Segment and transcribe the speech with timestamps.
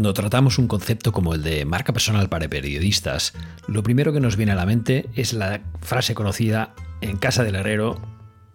[0.00, 3.34] Cuando tratamos un concepto como el de marca personal para periodistas,
[3.66, 7.56] lo primero que nos viene a la mente es la frase conocida en casa del
[7.56, 8.00] herrero,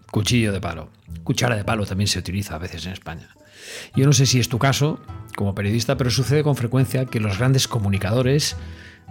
[0.09, 0.89] cuchillo de palo.
[1.23, 3.29] Cuchara de palo también se utiliza a veces en España.
[3.95, 4.99] Yo no sé si es tu caso
[5.35, 8.57] como periodista, pero sucede con frecuencia que los grandes comunicadores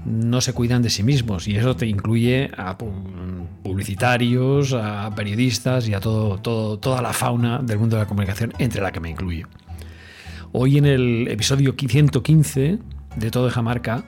[0.04, 5.95] no se cuidan de sí mismos y eso te incluye a publicitarios, a periodistas y
[5.95, 9.46] a todo, toda la fauna del mundo de la comunicación, entre la que me incluyo.
[10.56, 12.78] Hoy en el episodio 115
[13.16, 14.04] de Todo de Jamarca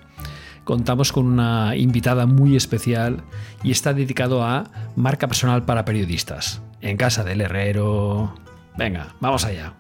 [0.63, 3.25] contamos con una invitada muy especial
[3.65, 6.63] y está dedicado a marca personal para periodistas.
[6.81, 8.33] En casa del herrero.
[8.79, 9.75] Venga, vamos allá.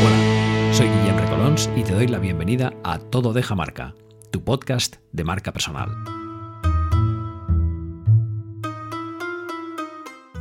[0.00, 3.94] Hola, soy Guillem Recolons y te doy la bienvenida a Todo de Jamarca,
[4.30, 6.15] tu podcast de marca personal.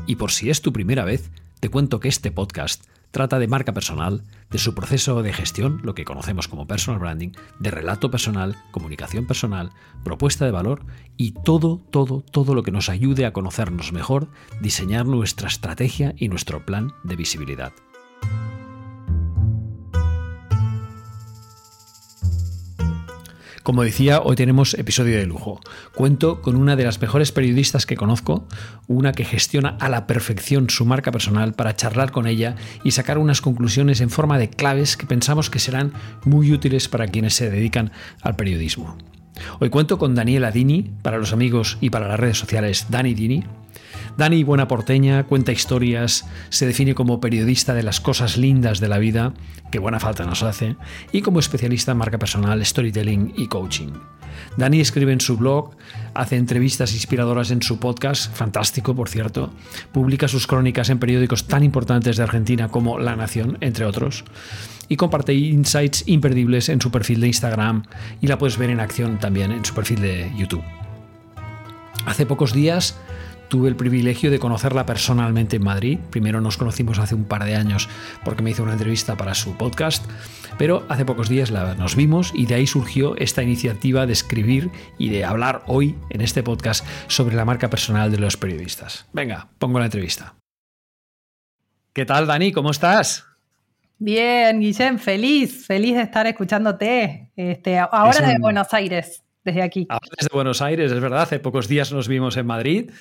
[0.07, 3.73] Y por si es tu primera vez, te cuento que este podcast trata de marca
[3.73, 8.57] personal, de su proceso de gestión, lo que conocemos como personal branding, de relato personal,
[8.71, 9.71] comunicación personal,
[10.03, 14.27] propuesta de valor y todo, todo, todo lo que nos ayude a conocernos mejor,
[14.61, 17.71] diseñar nuestra estrategia y nuestro plan de visibilidad.
[23.65, 25.59] Como decía, hoy tenemos episodio de lujo.
[25.95, 28.47] Cuento con una de las mejores periodistas que conozco,
[28.85, 33.17] una que gestiona a la perfección su marca personal para charlar con ella y sacar
[33.17, 35.93] unas conclusiones en forma de claves que pensamos que serán
[36.25, 38.99] muy útiles para quienes se dedican al periodismo.
[39.59, 43.45] Hoy cuento con Daniela Dini, para los amigos y para las redes sociales Dani Dini,
[44.17, 48.97] Dani, buena porteña, cuenta historias, se define como periodista de las cosas lindas de la
[48.97, 49.33] vida,
[49.71, 50.75] que buena falta nos hace,
[51.11, 53.91] y como especialista en marca personal, storytelling y coaching.
[54.57, 55.71] Dani escribe en su blog,
[56.13, 59.51] hace entrevistas inspiradoras en su podcast, fantástico por cierto,
[59.91, 64.23] publica sus crónicas en periódicos tan importantes de Argentina como La Nación, entre otros,
[64.87, 67.83] y comparte insights imperdibles en su perfil de Instagram
[68.21, 70.63] y la puedes ver en acción también en su perfil de YouTube.
[72.05, 72.95] Hace pocos días
[73.55, 75.97] Tuve el privilegio de conocerla personalmente en Madrid.
[76.09, 77.87] Primero nos conocimos hace un par de años
[78.25, 80.05] porque me hizo una entrevista para su podcast,
[80.57, 84.71] pero hace pocos días la, nos vimos y de ahí surgió esta iniciativa de escribir
[84.97, 89.07] y de hablar hoy en este podcast sobre la marca personal de los periodistas.
[89.13, 90.35] Venga, pongo la entrevista.
[91.93, 92.51] ¿Qué tal, Dani?
[92.51, 93.23] ¿Cómo estás?
[93.97, 97.31] Bien, Guillem, feliz, feliz de estar escuchándote.
[97.37, 99.87] Este, ahora de Buenos Aires, desde aquí.
[99.87, 101.21] Ahora desde Buenos Aires, es verdad.
[101.21, 102.91] Hace pocos días nos vimos en Madrid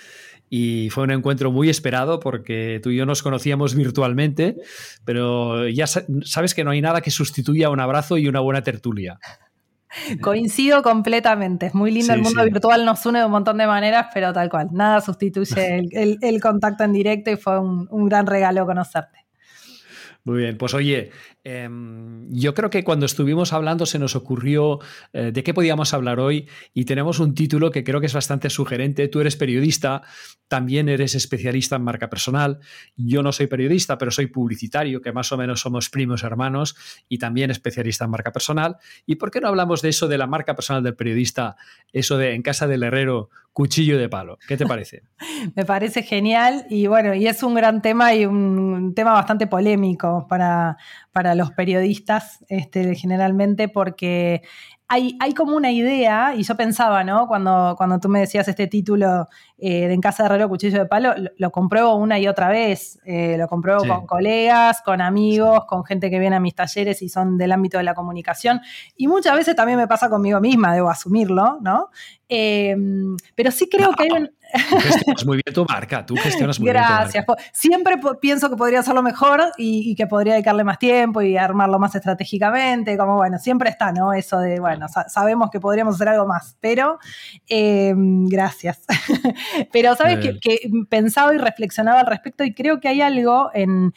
[0.50, 4.56] y fue un encuentro muy esperado porque tú y yo nos conocíamos virtualmente,
[5.04, 9.18] pero ya sabes que no hay nada que sustituya un abrazo y una buena tertulia.
[10.20, 11.66] Coincido completamente.
[11.66, 12.12] Es muy lindo.
[12.12, 14.68] el mundo virtual nos une de un montón de maneras, pero tal cual.
[14.72, 19.23] Nada sustituye el, contacto en directo y fue un gran regalo conocerte.
[20.26, 21.10] Muy bien, pues oye,
[21.44, 24.78] em, yo creo que cuando estuvimos hablando se nos ocurrió
[25.12, 28.48] eh, de qué podíamos hablar hoy y tenemos un título que creo que es bastante
[28.48, 29.08] sugerente.
[29.08, 30.00] Tú eres periodista,
[30.48, 32.60] también eres especialista en marca personal.
[32.96, 36.74] Yo no soy periodista, pero soy publicitario, que más o menos somos primos hermanos
[37.06, 38.78] y también especialista en marca personal.
[39.04, 41.56] ¿Y por qué no hablamos de eso de la marca personal del periodista,
[41.92, 44.36] eso de en casa del herrero, cuchillo de palo?
[44.46, 45.04] ¿Qué te parece?
[45.56, 50.26] Me parece genial y bueno, y es un gran tema y un tema bastante polémico
[50.28, 50.76] para,
[51.12, 54.42] para los periodistas este, generalmente porque
[54.86, 57.26] hay, hay, como una idea, y yo pensaba, ¿no?
[57.26, 60.86] Cuando, cuando tú me decías este título eh, de En casa de reloj, cuchillo de
[60.86, 62.98] palo, lo, compruebo una y otra vez.
[63.06, 67.08] Eh, lo compruebo con colegas, con amigos, con gente que viene a mis talleres y
[67.08, 68.60] son del ámbito de la comunicación.
[68.96, 71.88] Y muchas veces también me pasa conmigo misma, debo asumirlo, ¿no?
[72.28, 74.30] Em, pero sí creo que hay un...
[74.54, 77.24] Tú gestionas muy bien tu marca, tú gestionas muy bien tu Gracias.
[77.52, 81.94] Siempre pienso que podría hacerlo mejor y, que podría dedicarle más tiempo y armarlo más
[81.94, 84.12] estratégicamente, como bueno, siempre está, ¿no?
[84.12, 86.98] Eso de, bueno, sabemos que podríamos hacer algo más, pero
[87.48, 88.82] em, gracias.
[89.72, 90.58] pero sabes que,
[90.88, 93.92] pensaba y reflexionaba al respecto y creo que hay algo en,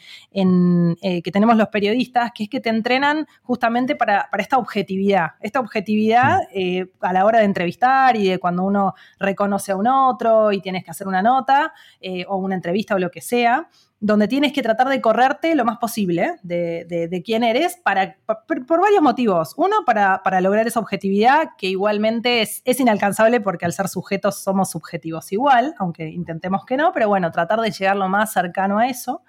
[1.02, 5.60] eh, que tenemos los periodistas, que es que te entrenan justamente para, esta objetividad, esta
[5.60, 10.47] objetividad eh, a la hora de entrevistar y de cuando uno reconoce a un otro
[10.52, 13.68] y tienes que hacer una nota eh, o una entrevista o lo que sea,
[14.00, 19.02] donde tienes que tratar de correrte lo más posible de, quién eres para, por, varios
[19.02, 19.54] motivos.
[19.56, 25.32] Uno, para, lograr esa objetividad que igualmente es, inalcanzable porque al ser sujetos somos subjetivos
[25.32, 29.22] igual, aunque intentemos que no, pero bueno, tratar de llegar lo más cercano a eso.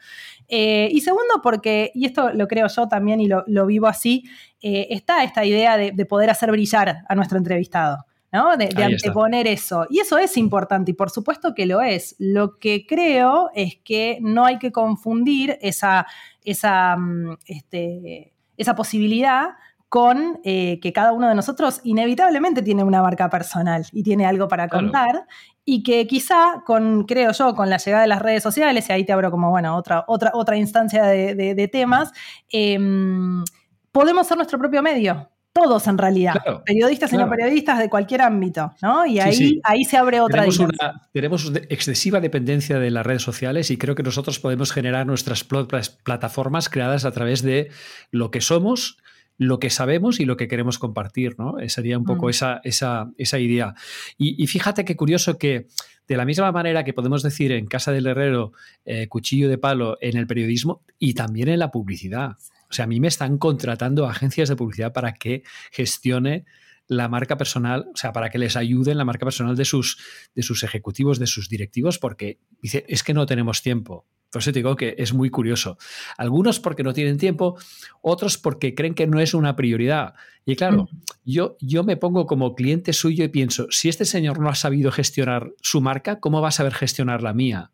[0.47, 4.23] Eh, y segundo, porque, y esto lo creo yo también y lo, vivo así,
[4.61, 8.05] eh, está esta idea de poder hacer brillar a nuestro entrevistado.
[8.31, 8.57] ¿No?
[8.57, 9.85] De, anteponer eso.
[9.89, 12.15] Y eso es importante y por supuesto que lo es.
[12.19, 16.05] Lo que creo es que no hay que confundir esa,
[16.43, 19.49] esa, mm, este, esa posibilidad
[19.89, 24.47] con eh, que cada uno de nosotros inevitablemente tiene una marca personal y tiene algo
[24.47, 25.25] para contar
[25.65, 29.03] y que quizá con, creo yo, con la llegada de las redes sociales, y ahí
[29.03, 32.11] te abro como, bueno, otra, otra, otra instancia de, temas,
[32.49, 33.43] em,
[33.91, 35.29] podemos ser nuestro propio medio.
[35.51, 36.35] Todos en realidad,
[36.65, 39.05] periodistas y no periodistas de cualquier ámbito, ¿no?
[39.05, 43.71] Y ahí, ahí se abre otra tenemos una, tenemos excesiva dependencia de las redes sociales
[43.71, 47.69] y creo que nosotros podemos generar nuestras plataformas creadas a través de
[48.11, 48.99] lo que somos,
[49.39, 51.57] lo que sabemos y lo que queremos compartir, ¿no?
[51.59, 52.29] Eh, sería un poco mm.
[52.29, 53.73] esa, esa, esa, idea.
[54.17, 55.67] Y, fíjate qué curioso que
[56.07, 58.51] de la misma manera que podemos decir en Casa del Herrero,
[58.85, 62.33] eh, cuchillo de palo en el periodismo y también en la publicidad.
[62.69, 66.45] O sea, a mí me están contratando agencias de publicidad para que gestione
[66.87, 69.99] la marca personal, o sea, para que les ayude en la marca personal de sus,
[70.33, 74.07] de sus ejecutivos, de sus directivos, porque dice, es que no tenemos tiempo.
[74.31, 75.77] Por eso te digo que es muy curioso.
[76.17, 77.57] Algunos porque no tienen tiempo,
[78.01, 80.13] otros porque creen que no es una prioridad.
[80.45, 80.97] Y claro, mm.
[81.25, 84.91] yo, yo me pongo como cliente suyo y pienso, si este señor no ha sabido
[84.91, 87.71] gestionar su marca, ¿cómo va a saber gestionar la mía?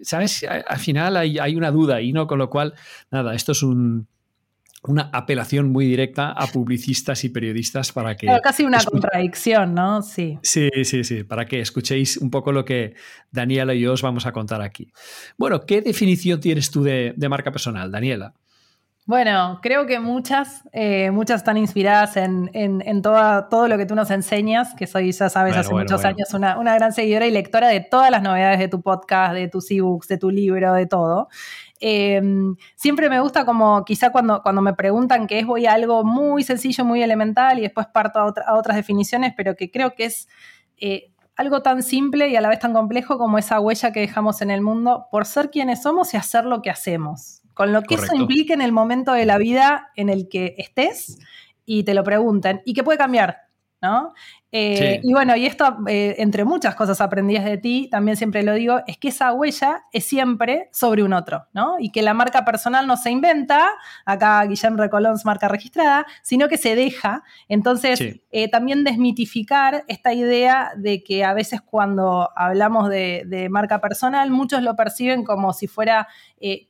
[0.00, 0.44] ¿Sabes?
[0.44, 2.26] Al final hay, hay una duda y ¿no?
[2.26, 2.74] Con lo cual,
[3.10, 4.06] nada, esto es un,
[4.84, 8.28] una apelación muy directa a publicistas y periodistas para que...
[8.42, 10.02] casi una contradicción, ¿no?
[10.02, 10.38] Sí.
[10.42, 12.94] Sí, sí, sí, para que escuchéis un poco lo que
[13.30, 14.92] Daniela y yo os vamos a contar aquí.
[15.36, 18.34] Bueno, ¿qué definición tienes tú de, marca personal, Daniela?
[19.08, 22.50] Bueno, creo que muchas, eh, muchas están inspiradas en,
[23.00, 26.74] todo lo que tú nos enseñas, que soy, ya sabes, hace muchos años una, una,
[26.74, 30.18] gran seguidora y lectora de todas las novedades de tu podcast, de tus ebooks, de
[30.18, 31.28] tu libro, de todo.
[31.80, 36.04] Em, siempre me gusta como quizá cuando, cuando me preguntan qué es, voy a algo
[36.04, 40.28] muy sencillo, muy elemental y después parto a, otras definiciones, pero que creo que es
[40.76, 44.42] eh, algo tan simple y a la vez tan complejo como esa huella que dejamos
[44.42, 47.40] en el mundo por ser quienes somos y hacer lo que hacemos.
[47.58, 51.18] Con lo que eso implica en el momento de la vida en el que estés
[51.66, 53.47] y te lo pregunten y que puede cambiar,
[53.80, 54.12] ¿no?
[54.50, 58.54] Eh, y bueno, y esto, eh, entre muchas cosas aprendidas de ti, también siempre lo
[58.54, 61.76] digo, es que esa huella es siempre sobre un otro, ¿no?
[61.78, 63.68] Y que la marca personal no se inventa,
[64.06, 67.24] acá Guillermo Recolons marca registrada, sino que se deja.
[67.48, 74.30] Entonces, eh, también desmitificar esta idea de que a veces cuando hablamos de, marca personal,
[74.30, 76.08] muchos lo perciben como si fuera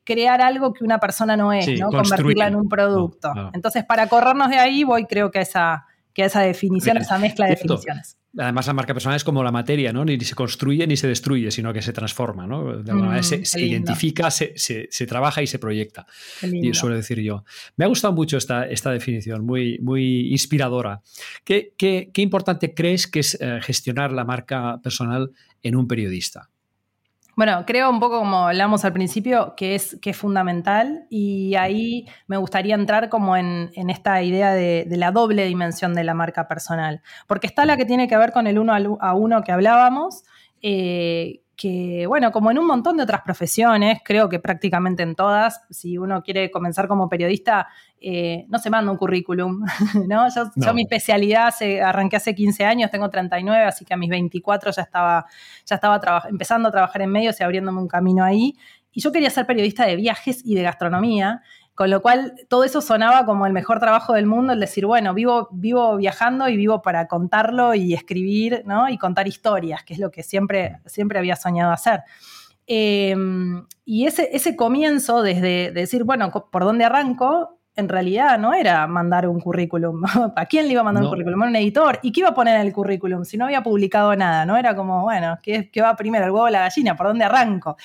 [0.05, 1.91] crear algo que una persona no es, ¿no?
[1.91, 3.33] Convertirla en un producto.
[3.53, 5.87] Entonces, para corrernos de ahí, voy creo que a esa
[6.19, 8.17] que esa definición, esa mezcla de definiciones.
[8.37, 10.05] Además, la marca personal es como la materia, ¿no?
[10.05, 12.83] Ni se construye ni se destruye, sino que se transforma, ¿no?
[12.83, 16.07] De alguna manera se, mm, identifica, se, trabaja y se proyecta.
[16.43, 17.45] Y suelo decir yo.
[17.77, 21.03] Me ha gustado mucho esta, esta definición, muy, muy inspiradora.
[21.45, 25.31] ¿Qué, qué, qué importante crees que es eh, gestionar la marca personal
[25.63, 26.51] en un periodista?
[27.39, 32.05] Bueno, creo un poco como hablamos al principio, que es, que es fundamental y ahí
[32.27, 37.01] me gustaría entrar como en, esta idea de, la doble dimensión de la marca personal,
[37.29, 40.25] porque está la que tiene que ver con el uno a uno que hablábamos,
[40.63, 45.65] eh, que, bueno, como en un montón de otras profesiones, creo que prácticamente en todas,
[45.71, 47.67] si uno quiere comenzar como periodista,
[48.01, 49.65] eh, no se manda un currículum,
[50.09, 50.29] ¿no?
[50.33, 54.83] Yo, mi especialidad arranqué hace 15 años, tengo 39, así que a mis 24 ya
[54.83, 55.27] estaba,
[55.67, 58.55] ya estaba empezando a trabajar en medios y abriéndome un camino ahí.
[58.93, 61.43] Y yo quería ser periodista de viajes y de gastronomía.
[61.79, 65.15] Con lo cual, todo eso sonaba como el mejor trabajo del mundo, el decir, bueno,
[65.15, 68.89] vivo, vivo viajando y vivo para contarlo y escribir, ¿no?
[68.89, 72.01] Y contar historias, que es lo que siempre, siempre había soñado hacer.
[72.67, 77.61] Em, y ese, ese comienzo, desde decir, bueno, ¿por dónde arranco?
[77.77, 80.03] En realidad no era mandar un currículum.
[80.35, 81.43] ¿A quién le iba a mandar un currículum?
[81.43, 82.01] Un editor.
[82.03, 84.45] ¿Y qué iba a poner en el currículum si no había publicado nada?
[84.45, 86.97] No era como, bueno, ¿qué, qué va primero, el huevo o la gallina?
[86.97, 87.77] ¿Por dónde arranco?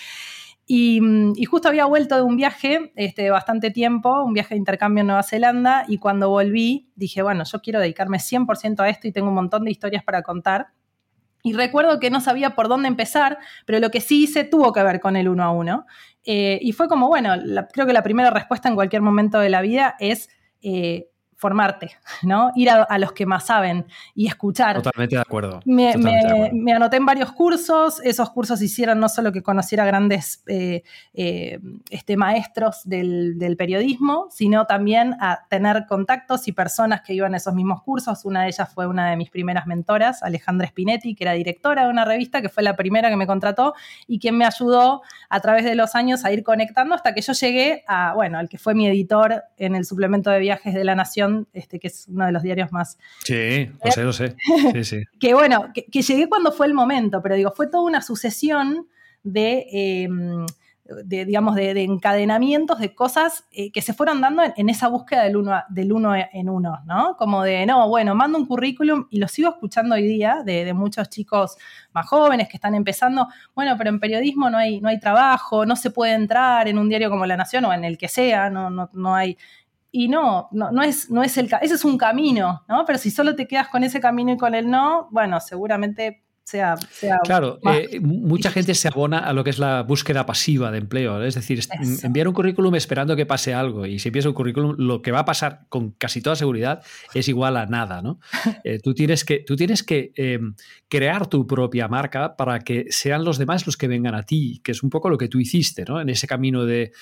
[0.70, 5.02] Mm, y, justo había vuelto de un viaje este, bastante tiempo, un viaje de intercambio
[5.02, 9.12] en Nueva Zelanda, y cuando volví dije, bueno, yo quiero dedicarme 100% a esto y
[9.12, 10.68] tengo un montón de historias para contar.
[11.44, 14.82] Y recuerdo que no sabía por dónde empezar, pero lo que sí hice tuvo que
[14.84, 15.86] ver con el uno a uno.
[16.24, 17.34] Eh, y fue como, bueno,
[17.74, 20.30] creo que la primera respuesta en cualquier momento de la vida es...
[20.62, 21.10] Eh,
[21.44, 22.54] formarte, ¿no?
[22.56, 23.86] Ir a, los que más saben
[24.16, 24.82] y escuchar.
[24.82, 25.60] Totalmente de acuerdo.
[25.66, 25.92] Me,
[26.74, 30.84] anoté en varios cursos, esos cursos hicieron no solo que conociera grandes eh,
[31.14, 31.60] eh,
[31.90, 37.54] este, maestros del, periodismo, sino también a tener contactos y personas que iban a esos
[37.54, 38.24] mismos cursos.
[38.24, 41.90] Una de ellas fue una de mis primeras mentoras, Alejandra Spinetti, que era directora de
[41.90, 43.74] una revista, que fue la primera que me contrató
[44.08, 47.34] y quien me ayudó a través de los años a ir conectando hasta que yo
[47.34, 50.96] llegué a, bueno, al que fue mi editor en el suplemento de viajes de La
[50.96, 52.98] Nación Nación, este, que es uno de los diarios más...
[53.24, 54.36] Sí, lo sé, lo sé.
[54.74, 55.04] Sí, sí.
[55.20, 58.88] que bueno, que, llegué cuando fue el momento, pero digo, fue toda una sucesión
[59.24, 59.66] de...
[59.72, 60.46] Em,
[61.06, 65.38] de, digamos, de, encadenamientos de cosas eh, que se fueron dando en, esa búsqueda del
[65.38, 67.16] uno, del uno en uno, ¿no?
[67.18, 71.10] Como de, no, bueno, mando un currículum y lo sigo escuchando hoy día de, muchos
[71.10, 71.58] chicos
[71.94, 75.76] más jóvenes que están empezando, bueno, pero en periodismo no hay, no hay trabajo, no
[75.76, 78.70] se puede entrar en un diario como La Nación o en el que sea, no,
[78.70, 79.38] no, no hay...
[79.96, 81.48] Y no, no, no, es, no es el...
[81.62, 82.84] Ese es un camino, ¿no?
[82.84, 86.76] Pero si solo te quedas con ese camino y con el no, bueno, seguramente sea,
[87.24, 91.24] claro, eh, mucha gente se abona a lo que es la búsqueda pasiva de empleo,
[91.24, 91.62] es decir,
[92.04, 95.20] enviar un currículum esperando que pase algo y si envías un currículum lo que va
[95.20, 96.84] a pasar con casi toda seguridad
[97.14, 98.20] es igual a nada, ¿no?
[98.66, 100.56] Eh, tú tienes que, tú tienes que em,
[100.88, 104.72] crear tu propia marca para que sean los demás los que vengan a ti, que
[104.72, 106.00] es un poco lo que tú hiciste, ¿no?
[106.00, 106.94] En ese camino de,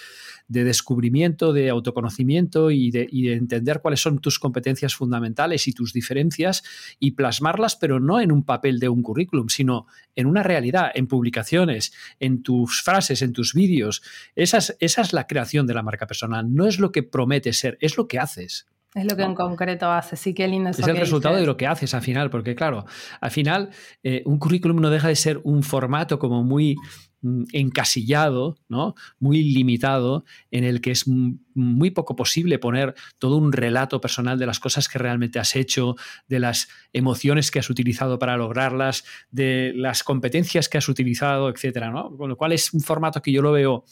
[0.51, 6.62] de descubrimiento, de autoconocimiento y de, entender cuáles son tus competencias fundamentales y tus diferencias
[7.00, 11.07] y plasmarlas, pero no en un papel de un currículum, sino en una realidad, en
[11.07, 14.01] publicaciones, en tus frases, en tus vídeos.
[14.35, 16.53] Esa es, esa es la creación de la marca personal.
[16.53, 18.67] No es lo que promete ser, es lo que haces.
[18.93, 20.69] Es lo que en concreto hace, sí, qué lindo.
[20.69, 22.85] es el resultado de lo que haces al final, porque claro,
[23.21, 23.69] al final
[24.03, 26.75] eh, un currículum no deja de ser un formato como muy
[27.51, 28.95] encasillado, ¿no?
[29.19, 34.45] muy limitado, en el que es muy poco posible poner todo un relato personal de
[34.45, 35.95] las cosas que realmente has hecho,
[36.27, 41.91] de las emociones que has utilizado para lograrlas, de las competencias que has utilizado, etcétera,
[41.91, 42.15] ¿no?
[42.17, 43.85] Con lo cual es un formato que yo lo veo.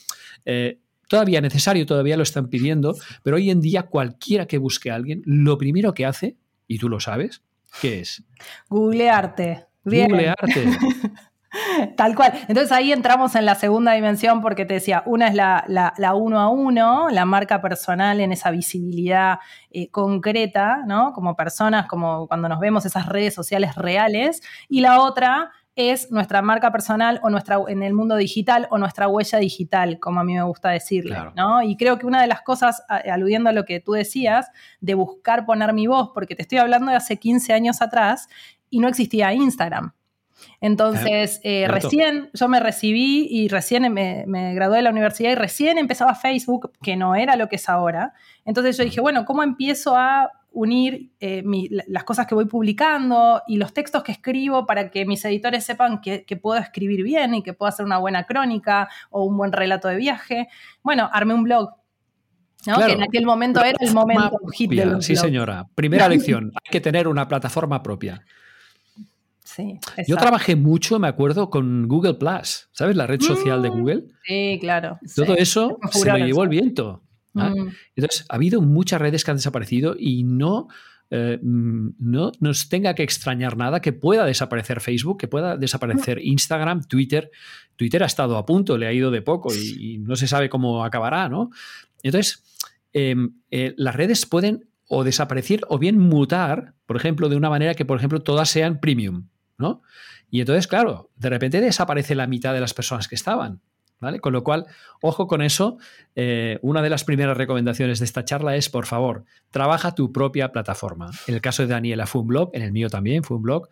[0.45, 4.95] Eh, todavía necesario, todavía lo están pidiendo, pero hoy en día cualquiera que busque a
[4.95, 7.43] alguien, lo primero que hace, y tú lo sabes,
[7.81, 8.24] ¿qué es?
[8.69, 9.65] Googlearte.
[9.83, 10.65] Googlearte.
[11.98, 12.34] Tal cual.
[12.48, 16.50] Entonces ahí entramos en la segunda dimensión porque te decía, una es la, uno a
[16.50, 19.39] uno, la marca personal en esa visibilidad
[19.72, 21.13] eh, concreta, ¿no?
[21.13, 24.41] Como personas, como cuando nos vemos esas redes sociales reales.
[24.68, 29.08] Y la otra es nuestra marca personal o nuestra en el mundo digital o nuestra
[29.08, 31.63] huella digital, como a mí me gusta decirle, ¿no?
[31.63, 34.48] Y creo que una de las cosas, aludiendo a lo que tú decías,
[34.82, 38.27] de buscar poner mi voz, porque te estoy hablando de hace 15 años atrás
[38.70, 39.94] y no existía Instagram.
[40.62, 45.77] Entonces, eh, recién yo me recibí y recién me, gradué de la universidad y recién
[45.77, 48.13] empezaba Facebook, que no era lo que es ahora.
[48.46, 51.43] Entonces yo dije, bueno, ¿cómo empiezo a unir eh,
[51.88, 56.01] las cosas que voy publicando y los textos que escribo para que mis editores sepan
[56.01, 59.88] que, puedo escribir bien y que puedo hacer una buena crónica o un buen relato
[59.88, 60.48] de viaje?
[60.81, 61.69] Bueno, armé un blog.
[62.65, 65.67] que en aquel momento era el momento hit del Sí, señora.
[65.75, 68.24] Primera lección, hay que tener una plataforma propia.
[70.08, 72.96] Yo trabajé mucho, me acuerdo, con Google Plus, ¿sabes?
[72.96, 74.03] La red social de mm, Google.
[74.24, 75.00] Sí, claro.
[75.15, 77.03] Todo eso se lo llevó el viento.
[77.36, 77.50] ¿ah?
[77.50, 77.70] Mm.
[77.96, 80.68] Entonces, ha habido muchas redes que han desaparecido y no,
[81.10, 86.20] eh, mm, no nos tenga que extrañar nada que pueda desaparecer Facebook, que pueda desaparecer
[86.24, 87.32] Instagram, Twitter.
[87.75, 90.84] Twitter ha estado a punto, le ha ido de poco y, no se sabe cómo
[90.84, 91.50] acabará, ¿no?
[92.03, 92.44] Entonces,
[92.94, 97.75] em, eh, las redes pueden o desaparecer o bien mutar, por ejemplo, de una manera
[97.75, 99.27] que, por ejemplo, todas sean premium.
[99.60, 99.84] ¿No?
[100.32, 103.62] Y entonces, claro, de repente desaparece la mitad de las personas que estaban.
[104.01, 104.22] ¿Vale?
[104.22, 104.66] Con lo cual,
[105.01, 105.78] ojo con eso.
[106.16, 110.54] Eh, una de las primeras recomendaciones de esta charla es, por favor, trabaja tu propia
[110.54, 111.12] plataforma.
[111.28, 113.68] En el caso de Daniela fue un blog, en el mío también fue un blog.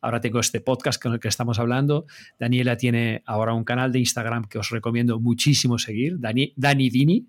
[0.00, 2.06] Ahora tengo este podcast con el que estamos hablando.
[2.38, 7.26] Daniela tiene ahora un canal de Instagram que os recomiendo muchísimo seguir, Dani, Dani Dini,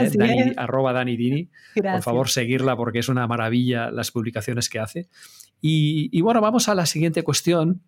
[0.00, 1.48] eh, arroba Dani Dini.
[1.74, 5.08] Por favor, seguirla porque es una maravilla las publicaciones que hace.
[5.60, 7.82] Y, bueno, vamos a la siguiente cuestión,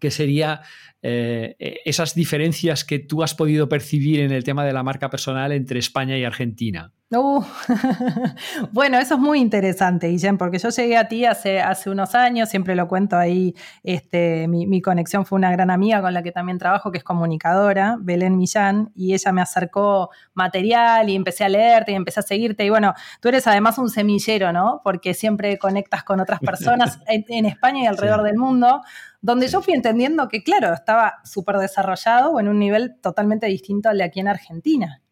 [0.00, 0.62] que sería
[1.02, 5.52] eh, esas diferencias que tú has podido percibir en el tema de la marca personal
[5.52, 6.92] entre España y Argentina.
[7.08, 7.40] Uh,
[8.72, 12.48] bueno, eso es muy interesante, Guillem, porque yo llegué a ti hace, hace unos años,
[12.48, 16.58] siempre lo cuento ahí, este, mi, conexión fue una gran amiga con la que también
[16.58, 21.92] trabajo, que es comunicadora, Belén Millán, y ella me acercó material y empecé a leerte
[21.92, 22.64] y empecé a seguirte.
[22.64, 24.80] Y bueno, tú eres además un semillero, ¿no?
[24.82, 28.80] Porque siempre conectas con otras personas en, España y alrededor del mundo
[29.26, 33.88] donde yo fui entendiendo que, claro, estaba súper desarrollado o en un nivel totalmente distinto
[33.88, 35.02] al de aquí en Argentina.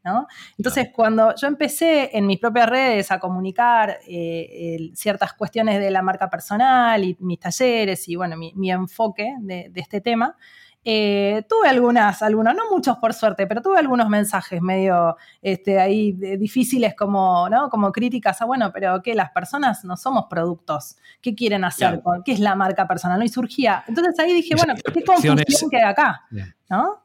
[0.57, 6.01] Entonces, cuando yo empecé en mis propias redes a comunicar eh, ciertas cuestiones de la
[6.01, 10.37] marca personal y mis talleres y, bueno, mi, enfoque de, este tema,
[10.85, 16.13] eh, tuve algunas, algunas, no muchos por suerte, pero tuve algunos mensajes medio este, ahí
[16.13, 17.71] difíciles como, ¿no?
[17.71, 22.03] como críticas a, bueno, pero que las personas no somos productos, ¿qué quieren hacer?
[22.25, 23.19] ¿Qué es la marca personal?
[23.19, 23.25] ¿no?
[23.25, 23.85] Y surgía.
[23.89, 26.23] Entonces ahí dije, bueno, ¿qué confusión que hay acá?
[26.69, 27.04] ¿no?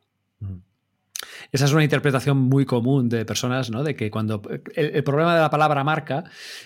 [1.51, 3.83] Esa es una interpretación muy común de personas, ¿no?
[3.83, 4.41] De que cuando
[4.75, 6.23] el, problema de la palabra marca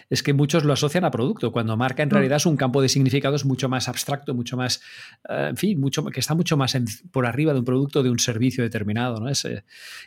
[0.10, 2.12] es que muchos lo asocian a producto, cuando marca en mm.
[2.12, 4.82] realidad es un campo de significados mucho más abstracto, mucho más,
[5.30, 6.78] eh, en fin, mucho, que está mucho más
[7.12, 9.30] por arriba de un producto, de un servicio determinado, ¿no?
[9.30, 9.64] Ese,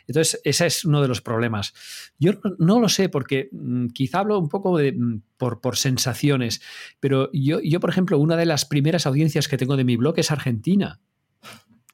[0.07, 1.73] entonces, ese es uno de los problemas.
[2.19, 6.61] Yo no, lo sé porque mm, quizá hablo un poco de, mm, por, por, sensaciones,
[6.99, 10.19] pero yo, yo, por ejemplo, una de las primeras audiencias que tengo de mi blog
[10.19, 10.99] es Argentina.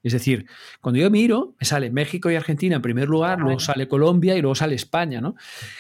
[0.03, 0.45] Es decir,
[0.81, 4.41] cuando yo miro, me sale México y Argentina en primer lugar, luego sale Colombia y
[4.41, 5.35] luego sale España, ¿no?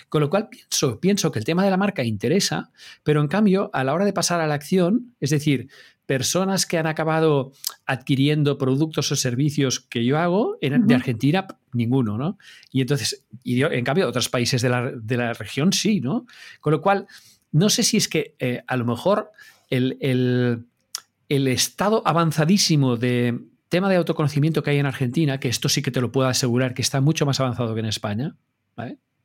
[0.07, 2.71] Con lo cual pienso, pienso que el tema de la marca interesa,
[3.03, 5.67] pero en cambio, a la hora de pasar a la acción, es decir,
[6.05, 7.51] personas que han acabado
[7.85, 12.37] adquiriendo productos o servicios que yo hago, de Argentina, ninguno, ¿no?
[12.71, 16.25] Y entonces, y en cambio, otros países de la, región sí, ¿no?
[16.61, 17.07] Con lo cual,
[17.51, 19.31] no sé si es que eh, a lo mejor
[19.69, 19.97] el,
[21.29, 23.39] el estado avanzadísimo de,
[23.73, 26.75] tema de autoconocimiento que hay en Argentina, que esto sí que te lo puedo asegurar
[26.75, 28.35] que está mucho más avanzado que en España,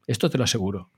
[0.07, 0.91] Esto te lo aseguro.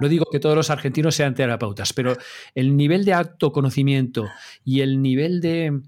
[0.00, 2.16] No digo que todos los argentinos sean terapeutas, pero
[2.54, 4.28] el nivel de autoconocimiento
[4.64, 5.80] y el nivel de,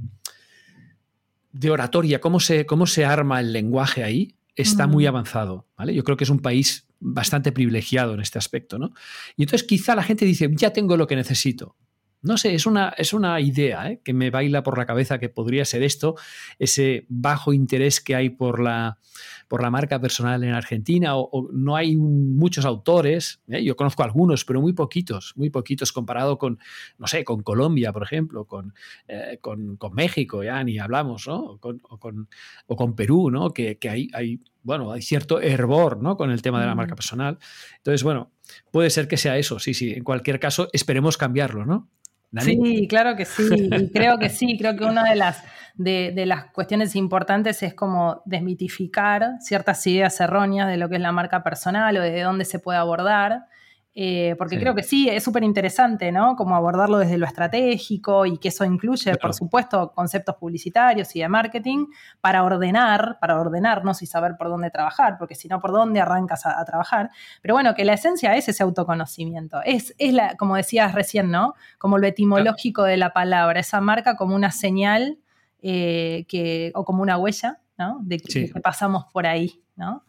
[1.52, 5.64] de oratoria, cómo se, cómo se arma el lenguaje ahí, está muy avanzado.
[5.76, 5.94] ¿vale?
[5.94, 8.80] Yo creo que es un país bastante privilegiado en este aspecto.
[8.80, 8.94] ¿no?
[9.36, 11.76] Y entonces quizá la gente dice, ya tengo lo que necesito.
[12.22, 14.00] No sé, es una, es una idea ¿eh?
[14.02, 16.16] que me baila por la cabeza que podría ser esto,
[16.58, 18.98] ese bajo interés que hay por la,
[19.48, 23.62] por la marca personal en Argentina, o, no hay muchos autores, ¿eh?
[23.62, 26.58] yo conozco algunos, pero muy poquitos, muy poquitos comparado con,
[26.98, 28.74] no sé, con Colombia, por ejemplo, con,
[29.08, 31.38] eh, con, México, ya ni hablamos, ¿no?
[31.44, 33.50] O con, o con, Perú, ¿no?
[33.50, 36.16] Que, que hay, bueno, hay cierto hervor, ¿no?
[36.16, 37.38] Con el tema de la marca personal.
[37.76, 38.32] Entonces, bueno,
[38.72, 39.92] puede ser que sea eso, sí, sí.
[39.92, 41.88] En cualquier caso, esperemos cambiarlo, ¿no?
[42.40, 45.42] Sí, claro que sí, y creo que sí, creo que una de las,
[45.76, 51.12] de, las cuestiones importantes es como desmitificar ciertas ideas erróneas de lo que es la
[51.12, 53.46] marca personal o de dónde se puede abordar.
[53.98, 56.36] Eh, porque creo que sí, es súper interesante, ¿no?
[56.36, 61.28] Como abordarlo desde lo estratégico y que eso incluye, por supuesto, conceptos publicitarios y de
[61.30, 61.86] marketing
[62.20, 66.44] para ordenar, para ordenarnos y saber por dónde trabajar, porque si no, ¿por dónde arrancas
[66.44, 67.08] a, trabajar?
[67.40, 69.62] Pero bueno, que la esencia es ese autoconocimiento.
[69.64, 71.54] Es, es la, como decías recién, ¿no?
[71.78, 75.20] Como lo etimológico de la palabra, esa marca como una señal
[75.62, 77.98] eh, que, o como una huella, ¿no?
[78.02, 80.04] De que pasamos por ahí, ¿no?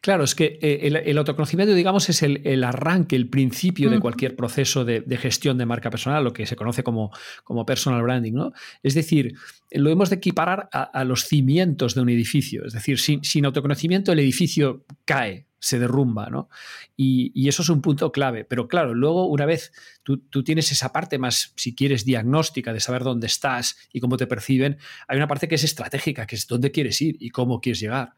[0.00, 4.86] Claro, es que eh, el, autoconocimiento, digamos, es el, arranque, el principio de cualquier proceso
[4.86, 7.10] de, gestión de marca personal, lo que se conoce como,
[7.44, 8.52] como personal branding, ¿no?
[8.82, 9.34] Es decir,
[9.70, 12.64] lo hemos de equiparar a, los cimientos de un edificio.
[12.64, 16.48] Es decir, sin, autoconocimiento el edificio cae, se derrumba, ¿no?
[16.96, 18.46] Y, eso es un punto clave.
[18.46, 19.70] Pero claro, luego una vez
[20.02, 24.16] tú, tú, tienes esa parte más, si quieres, diagnóstica de saber dónde estás y cómo
[24.16, 27.60] te perciben, hay una parte que es estratégica, que es dónde quieres ir y cómo
[27.60, 28.14] quieres llegar.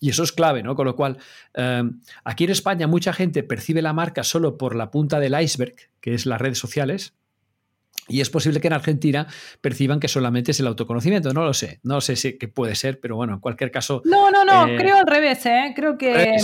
[0.00, 0.74] Y eso es clave, ¿no?
[0.74, 1.18] Con lo cual,
[1.54, 5.76] em, aquí en España mucha gente percibe la marca solo por la punta del iceberg,
[6.00, 7.14] que es las redes sociales,
[8.10, 9.26] y es posible que en Argentina
[9.60, 11.32] perciban que solamente es el autoconocimiento.
[11.32, 11.80] No lo sé.
[11.82, 14.02] No sé si que puede ser, pero bueno, en cualquier caso.
[14.04, 14.66] No, no, no.
[14.66, 15.72] Eh, creo al revés, ¿eh?
[15.74, 16.36] Creo que.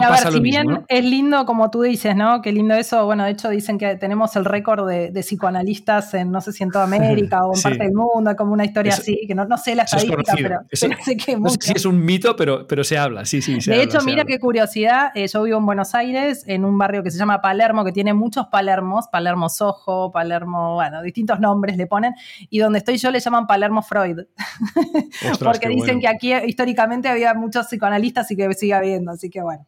[0.00, 2.40] a ver, si bien es lindo, como tú dices, ¿no?
[2.42, 3.04] Qué lindo eso.
[3.04, 6.70] Bueno, de hecho, dicen que tenemos el récord de, psicoanalistas en, no sé si en
[6.70, 9.74] toda América o en parte del mundo, como una historia así, que no, no sé
[9.74, 11.36] la estadística, pero, sé que.
[11.42, 13.24] No sé si es un mito, pero, pero se habla.
[13.24, 13.58] Sí, sí.
[13.58, 15.10] de hecho, mira qué curiosidad.
[15.14, 18.14] Eh, yo vivo en Buenos Aires, en un barrio que se llama Palermo, que tiene
[18.14, 22.14] muchos Palermos: Palermo Sojo, Palermo distintos nombres le ponen,
[22.50, 24.18] y donde estoy yo le llaman Palermo Freud,
[25.40, 29.66] porque dicen que aquí históricamente había muchos psicoanalistas y que sigue habiendo, así que bueno.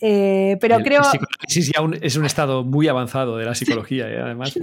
[0.00, 1.02] Eh, pero creo...
[1.12, 4.20] El es un estado muy avanzado de la psicología, ¿eh?
[4.20, 4.54] además.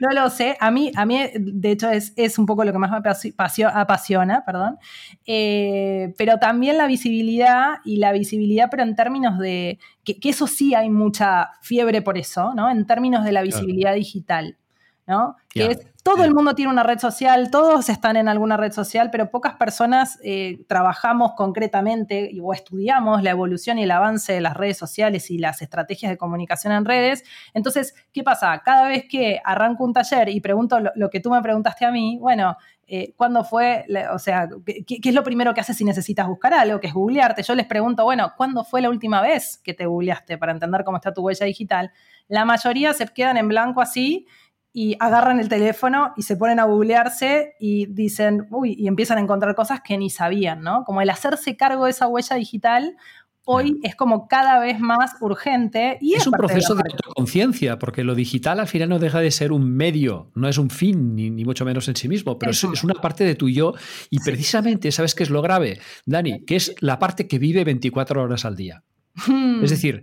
[0.00, 2.78] No lo sé, a mí, a mí de hecho es, es un poco lo que
[2.78, 2.98] más me
[3.74, 4.78] apasiona, perdón,
[5.26, 10.74] eh, pero también la visibilidad y la visibilidad, pero en términos de, que, eso sí
[10.74, 12.70] hay mucha fiebre por eso, ¿no?
[12.70, 14.56] En términos de la visibilidad digital.
[15.08, 15.36] ¿No?
[15.48, 19.10] Que es, todo el mundo tiene una red social, todos están en alguna red social,
[19.10, 24.54] pero pocas personas eh, trabajamos concretamente o estudiamos la evolución y el avance de las
[24.56, 27.24] redes sociales y las estrategias de comunicación en redes.
[27.52, 28.62] Entonces, ¿qué pasa?
[28.64, 32.18] Cada vez que arranco un taller y pregunto lo, que tú me preguntaste a mí,
[32.18, 33.84] bueno, eh, ¿cuándo fue?
[34.14, 36.80] O sea, ¿qué, ¿qué, es lo primero que haces si necesitas buscar algo?
[36.80, 37.42] Que es googlearte.
[37.42, 40.96] Yo les pregunto, bueno, ¿cuándo fue la última vez que te googleaste para entender cómo
[40.96, 41.92] está tu huella digital?
[42.28, 44.26] La mayoría se quedan en blanco así
[44.78, 49.20] y agarran el teléfono y se ponen a googlearse y dicen, uy, y empiezan a
[49.20, 50.84] encontrar cosas que ni sabían, ¿no?
[50.84, 52.94] Como el hacerse cargo de esa huella digital
[53.44, 55.98] hoy es como cada vez más urgente.
[56.00, 59.50] Y es, un proceso de, autoconciencia, porque lo digital al final no deja de ser
[59.50, 62.94] un medio, no es un fin, ni, mucho menos en sí mismo, pero es, una
[62.94, 63.74] parte de tu yo.
[64.10, 66.44] Y precisamente, ¿sabes qué es lo grave, Dani?
[66.44, 68.84] Que es la parte que vive 24 horas al día.
[69.60, 70.00] es decir,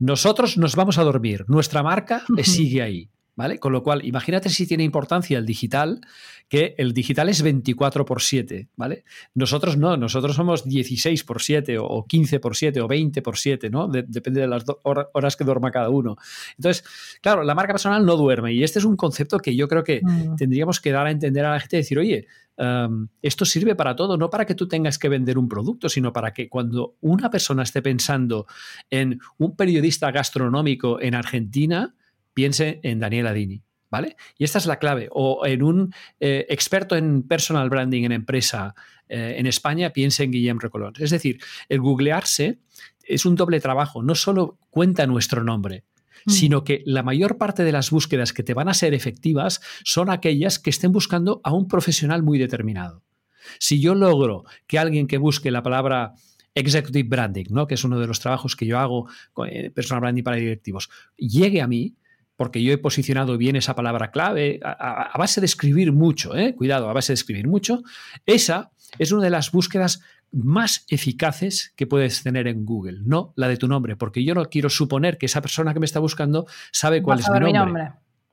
[0.00, 3.10] nosotros nos vamos a dormir, nuestra marca sigue ahí.
[3.38, 3.60] ¿Vale?
[3.60, 6.00] Con lo cual, imagínate si tiene importancia el digital,
[6.48, 9.04] que el digital es 24 por 7, ¿vale?
[9.32, 13.70] Nosotros no, nosotros somos 16 por 7 o 15 por 7 o 20 por 7,
[13.70, 13.86] ¿no?
[13.86, 16.16] depende de las horas que duerma cada uno.
[16.56, 16.82] Entonces,
[17.22, 20.00] claro, la marca personal no duerme y este es un concepto que yo creo que
[20.02, 20.34] mm.
[20.34, 24.16] tendríamos que dar a entender a la gente, decir, oye, um, esto sirve para todo,
[24.16, 27.62] no para que tú tengas que vender un producto, sino para que cuando una persona
[27.62, 28.48] esté pensando
[28.90, 31.94] en un periodista gastronómico en Argentina,
[32.38, 33.64] piense en Daniela Dini.
[33.90, 34.14] ¿Vale?
[34.36, 35.08] Y esta es la clave.
[35.10, 38.76] O en un eh, experto en personal branding en empresa
[39.08, 40.92] eh, en España, piense en Guillem Recolón.
[41.00, 42.60] Es decir, el googlearse
[43.02, 44.04] es un doble trabajo.
[44.04, 45.84] No solo cuenta nuestro nombre,
[46.26, 46.30] mm.
[46.30, 50.08] sino que la mayor parte de las búsquedas que te van a ser efectivas son
[50.08, 53.02] aquellas que estén buscando a un profesional muy determinado.
[53.58, 56.14] Si yo logro que alguien que busque la palabra
[56.54, 57.66] executive branding, ¿no?
[57.66, 60.88] que es uno de los trabajos que yo hago con eh, personal branding para directivos,
[61.16, 61.96] llegue a mí,
[62.38, 66.54] porque yo he posicionado bien esa palabra clave a, base de escribir mucho, ¿eh?
[66.54, 67.82] cuidado, a base de escribir mucho,
[68.26, 73.48] esa es una de las búsquedas más eficaces que puedes tener en Google, no la
[73.48, 76.46] de tu nombre, porque yo no quiero suponer que esa persona que me está buscando
[76.70, 77.90] sabe cuál es mi nombre.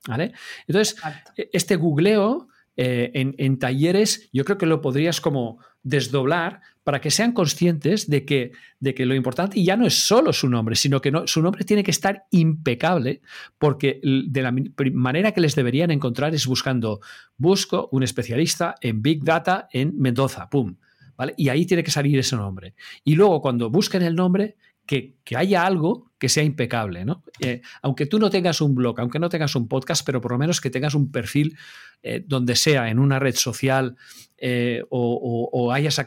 [0.07, 0.33] ¿Vale?
[0.67, 0.97] Entonces,
[1.35, 7.09] e, este googleo eh, en, talleres, yo creo que lo podrías como desdoblar para que
[7.09, 10.99] sean conscientes de que, de que lo importante ya no es solo su nombre, sino
[11.01, 13.21] que su nombre tiene que estar impecable,
[13.57, 14.53] porque de la
[14.93, 16.99] manera que les deberían encontrar es buscando,
[17.37, 20.75] busco un especialista en Big Data en Mendoza, ¡pum!
[21.17, 21.33] ¿Vale?
[21.37, 22.75] Y ahí tiene que salir ese nombre.
[23.05, 27.23] Y luego cuando busquen el nombre, que, haya algo que sea impecable, ¿no?
[27.39, 30.37] Eh, aunque tú no tengas un blog, aunque no tengas un podcast, pero por lo
[30.37, 31.57] menos que tengas un perfil
[32.03, 33.95] eh, donde sea, en una red social
[34.37, 36.05] eh, o, hayas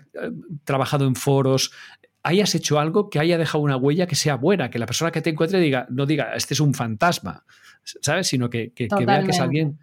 [0.64, 1.72] trabajado en foros,
[2.22, 5.22] hayas hecho algo que haya dejado una huella que sea buena, que la persona que
[5.22, 7.44] te encuentre diga, no diga, este es un fantasma,
[7.82, 8.28] ¿sabes?
[8.28, 9.78] Sino que, que vea que es alguien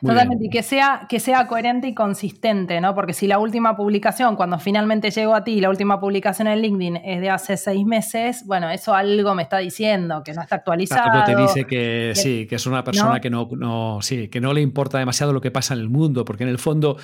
[0.00, 2.94] Totalmente, y que sea, que sea coherente y consistente, ¿no?
[2.94, 6.96] Porque si la última publicación, cuando finalmente llego a ti, la última publicación en LinkedIn
[6.96, 11.10] es de hace seis meses, bueno, eso algo me está diciendo, que no está actualizado.
[11.10, 14.52] Algo te dice que, sí, que es una persona que no, no, sí, que no
[14.52, 16.96] le importa demasiado lo que pasa en el mundo, porque en el fondo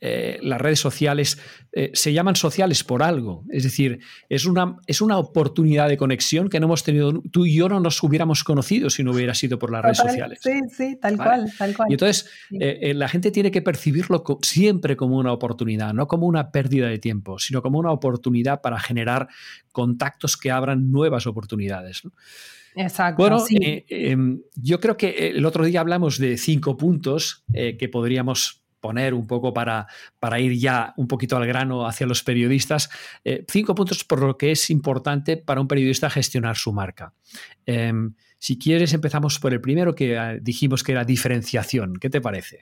[0.00, 1.38] eh, las redes sociales
[1.72, 3.44] eh, se llaman sociales por algo.
[3.50, 7.54] Es decir, es una, es una oportunidad de conexión que no hemos tenido, tú y
[7.54, 10.38] yo no nos hubiéramos conocido si no hubiera sido por las redes sociales.
[10.42, 11.90] Sí, sí, tal cual, tal cual.
[11.90, 16.26] Y entonces, eh, eh, la gente tiene que percibirlo siempre como una oportunidad, no como
[16.26, 19.28] una pérdida de tiempo, sino como una oportunidad para generar
[19.72, 22.02] contactos que abran nuevas oportunidades.
[22.74, 23.22] Exacto.
[23.22, 28.62] Bueno, eh, em, yo creo que el otro día hablamos de cinco puntos que podríamos
[28.80, 29.88] poner un poco para,
[30.20, 32.88] para, ir ya un poquito al grano hacia los periodistas.
[33.48, 37.12] cinco puntos por lo que es importante para un periodista gestionar su marca.
[37.66, 41.96] Em, si quieres, empezamos por el primero que eh, dijimos que era diferenciación.
[42.00, 42.60] ¿Qué te parece?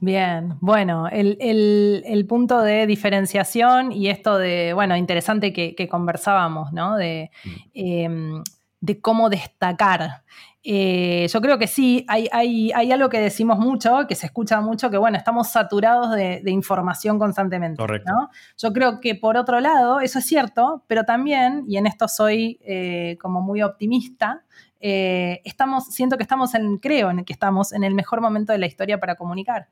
[0.00, 6.96] Bien, bueno, el, punto de diferenciación y esto de, bueno, interesante que, conversábamos, ¿no?
[6.96, 7.50] De, mm.
[7.74, 8.42] em,
[8.80, 10.22] de cómo destacar.
[10.62, 14.90] Eh, yo creo que sí, hay, hay, algo que decimos mucho, que se escucha mucho,
[14.90, 17.78] que bueno, estamos saturados de, información constantemente.
[17.78, 18.12] Correcto.
[18.56, 22.58] Yo creo que por otro lado, eso es cierto, pero también, y en esto soy
[22.62, 24.44] eh, como muy optimista,
[24.80, 28.58] eh, estamos, siento que estamos en, creo en que estamos en el mejor momento de
[28.58, 29.68] la historia para comunicar.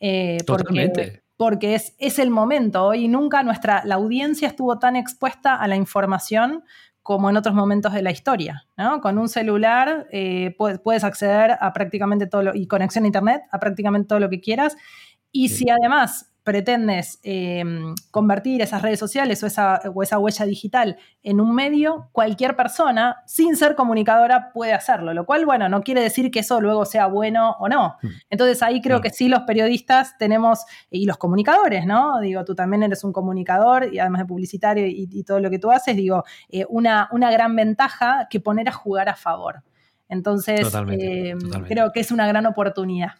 [0.00, 1.22] Eh, Totalmente.
[1.36, 2.84] Porque, es, es, el momento.
[2.84, 6.64] Hoy nunca nuestra, la audiencia estuvo tan expuesta a la información
[7.02, 8.66] como en otros momentos de la historia.
[8.76, 9.00] ¿no?
[9.00, 13.42] Con un celular eh, puedes, puedes, acceder a prácticamente todo lo, y conexión a internet,
[13.50, 14.76] a prácticamente todo lo que quieras.
[15.30, 20.96] Y si además pretendes em, convertir esas redes sociales o esa, o esa, huella digital
[21.22, 26.00] en un medio, cualquier persona, sin ser comunicadora, puede hacerlo, lo cual, bueno, no quiere
[26.00, 27.96] decir que eso luego sea bueno o no.
[28.00, 28.08] Hmm.
[28.30, 32.18] Entonces ahí creo que sí los periodistas tenemos, y los comunicadores, ¿no?
[32.20, 35.70] Digo, tú también eres un comunicador y además de publicitario y, todo lo que tú
[35.70, 39.62] haces, digo, eh, una, una gran ventaja que poner a jugar a favor.
[40.08, 43.10] Entonces, em, creo que es una gran oportunidad.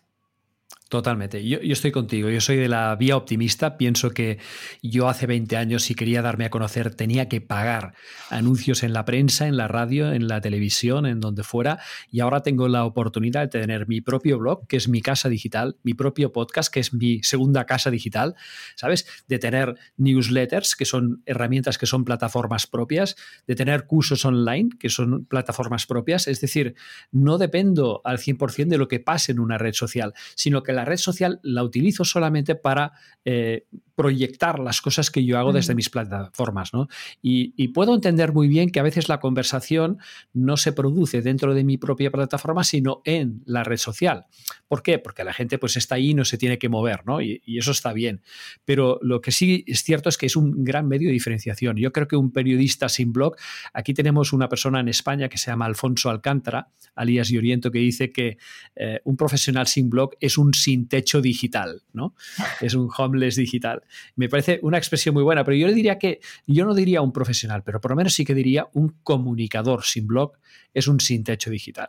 [0.88, 1.46] Totalmente.
[1.46, 2.30] Yo, estoy contigo.
[2.30, 3.76] Yo soy de la vía optimista.
[3.76, 4.38] Pienso que
[4.82, 7.92] yo hace 20 años, si quería darme a conocer, tenía que pagar
[8.30, 11.78] anuncios en la prensa, en la radio, en la televisión, en donde fuera.
[12.10, 15.76] Y ahora tengo la oportunidad de tener mi propio blog, que es mi casa digital,
[15.82, 18.34] mi propio podcast, que es mi segunda casa digital,
[18.74, 19.06] ¿sabes?
[19.28, 23.14] De tener newsletters, que son herramientas que son plataformas propias,
[23.46, 26.28] de tener cursos online, que son plataformas propias.
[26.28, 26.76] Es decir,
[27.12, 30.84] no dependo al 100% de lo que pase en una red social, sino que la
[30.84, 32.92] red social la utilizo solamente para
[33.24, 36.72] eh, proyectar las cosas que yo hago desde mis plataformas.
[36.72, 36.86] ¿no?
[37.20, 39.98] Y, puedo entender muy bien que a veces la conversación
[40.32, 44.26] no se produce dentro de mi propia plataforma, sino en la red social.
[44.68, 45.00] ¿Por qué?
[45.00, 47.20] Porque la gente pues está ahí y no se tiene que mover, ¿no?
[47.20, 48.22] Y, y eso está bien.
[48.64, 51.76] Pero lo que sí es cierto es que es un gran medio de diferenciación.
[51.76, 53.34] Yo creo que un periodista sin blog,
[53.72, 58.12] aquí tenemos una persona en España que se llama Alfonso Alcántara, alias Oriento, que dice
[58.12, 58.38] que
[58.76, 62.14] eh, un profesional sin blog es un sin techo digital, ¿no?
[62.60, 63.82] Es un homeless digital.
[64.16, 67.10] Me parece una expresión muy buena, pero yo le diría que, yo no diría un
[67.10, 70.32] profesional, pero por lo menos sí que diría un comunicador sin blog
[70.74, 71.88] es un sin techo digital.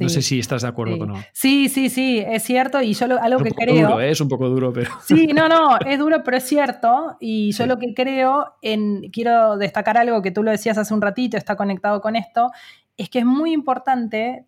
[0.00, 1.22] no sé si estás de acuerdo o no.
[1.32, 2.82] Sí, sí, sí, es cierto.
[2.82, 3.88] Y yo algo que creo.
[3.88, 4.10] Duro, ¿eh?
[4.10, 4.90] es un poco duro, pero.
[5.06, 7.16] Sí, no, no, es duro, pero es cierto.
[7.20, 11.02] Y yo lo que creo, en, quiero destacar algo que tú lo decías hace un
[11.02, 12.50] ratito, está conectado con esto,
[12.96, 14.44] es que es muy importante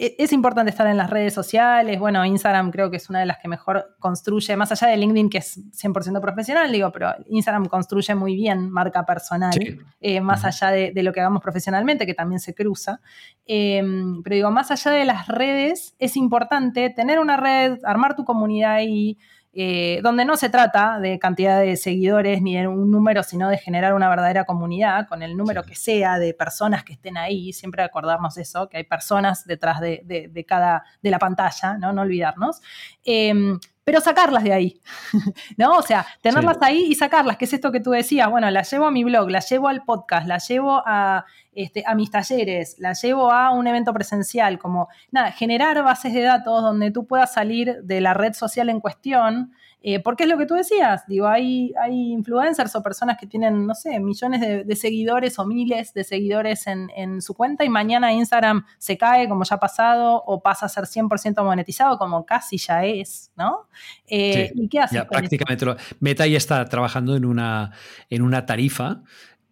[0.00, 1.98] es importante estar en las redes sociales.
[1.98, 5.28] Bueno, Instagram creo que es una de las que mejor construye, más allá de LinkedIn,
[5.28, 9.52] que es 100% profesional, digo, pero Instagram construye muy bien marca personal,
[10.00, 13.00] eh, más allá de, lo que hagamos profesionalmente, que también se cruza.
[13.44, 18.24] Em, pero digo, más allá de las redes, es importante tener una red, armar tu
[18.24, 19.18] comunidad y
[19.52, 23.58] eh, donde no se trata de cantidad de seguidores ni de un número, sino de
[23.58, 27.82] generar una verdadera comunidad con el número que sea de personas que estén ahí, siempre
[27.82, 32.60] acordarnos eso, que hay personas detrás de, cada, de la pantalla, no, no olvidarnos.
[33.04, 34.80] Em, pero sacarlas de ahí,
[35.56, 35.76] ¿no?
[35.76, 38.86] O sea, tenerlas ahí y sacarlas, que es esto que tú decías, bueno, las llevo
[38.86, 43.02] a mi blog, las llevo al podcast, las llevo a, este, a mis talleres, las
[43.02, 47.82] llevo a un evento presencial, como, nada, generar bases de datos donde tú puedas salir
[47.82, 51.72] de la red social en cuestión eh, porque es lo que tú decías, digo, hay,
[51.82, 56.66] hay influencers o personas que tienen, no sé, millones de, seguidores o miles de seguidores
[56.66, 60.68] en, su cuenta y mañana Instagram se cae como ya ha pasado o pasa a
[60.68, 63.68] ser 100% monetizado como casi ya es, ¿no?
[64.06, 65.02] Eh, ¿Y qué hace?
[65.04, 65.66] prácticamente
[65.98, 67.72] Meta ya está trabajando en una,
[68.10, 69.02] en una tarifa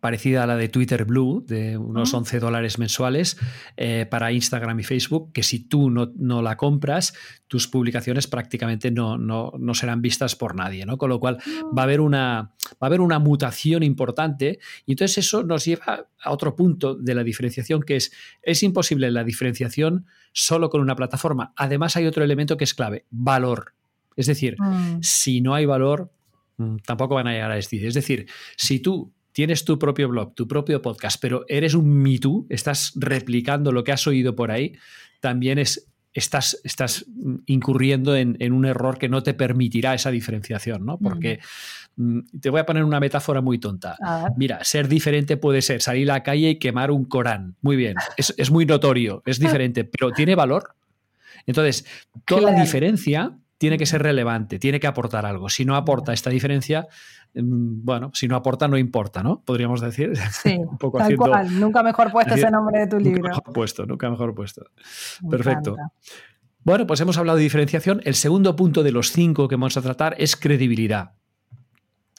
[0.01, 3.37] parecida a la de Twitter Blue, de unos 11 dólares mensuales
[3.77, 7.15] eh, para Instagram y Facebook, que si tú no, la compras,
[7.49, 10.99] tus publicaciones prácticamente no, no, serán vistas por nadie, ¿no?
[10.99, 11.39] Con lo cual
[11.77, 16.07] va a haber una, va a haber una mutación importante y entonces eso nos lleva
[16.23, 20.95] a otro punto de la diferenciación que es, es imposible la diferenciación solo con una
[20.95, 21.53] plataforma.
[21.57, 23.75] Además hay otro elemento que es clave, valor.
[24.15, 24.99] Es decir, mm.
[25.01, 26.13] si no hay valor,
[26.57, 27.87] mm, tampoco van a llegar a existir.
[27.87, 32.19] Es decir, si tú tienes tu propio blog, tu propio podcast, pero eres un Me
[32.19, 34.73] Too, estás replicando lo que has oído por ahí,
[35.21, 37.07] también es, estás, estás
[37.47, 40.99] incurriendo en, un error que no te permitirá esa diferenciación, ¿no?
[40.99, 41.39] Porque
[41.95, 43.97] mm, te voy a poner una metáfora muy tonta.
[44.37, 47.55] Mira, ser diferente puede ser salir a la calle y quemar un Corán.
[47.63, 50.75] Muy bien, es, muy notorio, es diferente, pero ¿tiene valor?
[51.47, 51.87] Entonces,
[52.27, 55.49] toda diferencia tiene que ser relevante, tiene que aportar algo.
[55.49, 56.87] Si no aporta esta diferencia,
[57.35, 59.43] bueno, si no aporta, no importa, ¿no?
[59.45, 60.13] Podríamos decir.
[60.31, 61.61] Sí, un poco tal cual.
[61.61, 63.23] Nunca mejor puesto ese nombre de tu libro.
[63.23, 64.67] Nunca mejor puesto, nunca mejor puesto.
[65.29, 65.77] Perfecto.
[66.65, 68.01] Bueno, pues hemos hablado de diferenciación.
[68.05, 71.13] El segundo punto de los cinco que vamos a tratar es credibilidad.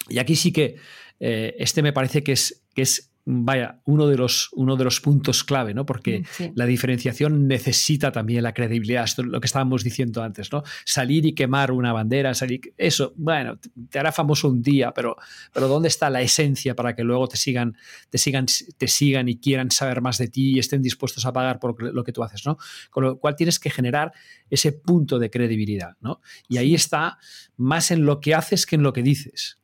[0.07, 0.77] Y aquí sí que
[1.19, 5.01] eh, este me parece que es, que es vaya, uno de los, uno de los
[5.01, 5.85] puntos clave, ¿no?
[5.85, 10.51] Porque mm, la diferenciación necesita también la credibilidad, esto es lo que estábamos diciendo antes,
[10.51, 10.63] ¿no?
[10.83, 13.59] Salir y quemar una bandera, salir, eso, bueno,
[13.91, 15.15] te hará famoso un día, pero,
[15.53, 17.77] pero ¿dónde está la esencia para que luego te sigan,
[18.09, 21.59] te sigan, te sigan y quieran saber más de ti y estén dispuestos a pagar
[21.59, 22.57] por lo que tú haces, ¿no?
[22.89, 24.11] Con lo cual tienes que generar
[24.49, 26.19] ese punto de credibilidad, ¿no?
[26.47, 27.19] Y ahí está
[27.57, 29.59] más en lo que haces que en lo que dices.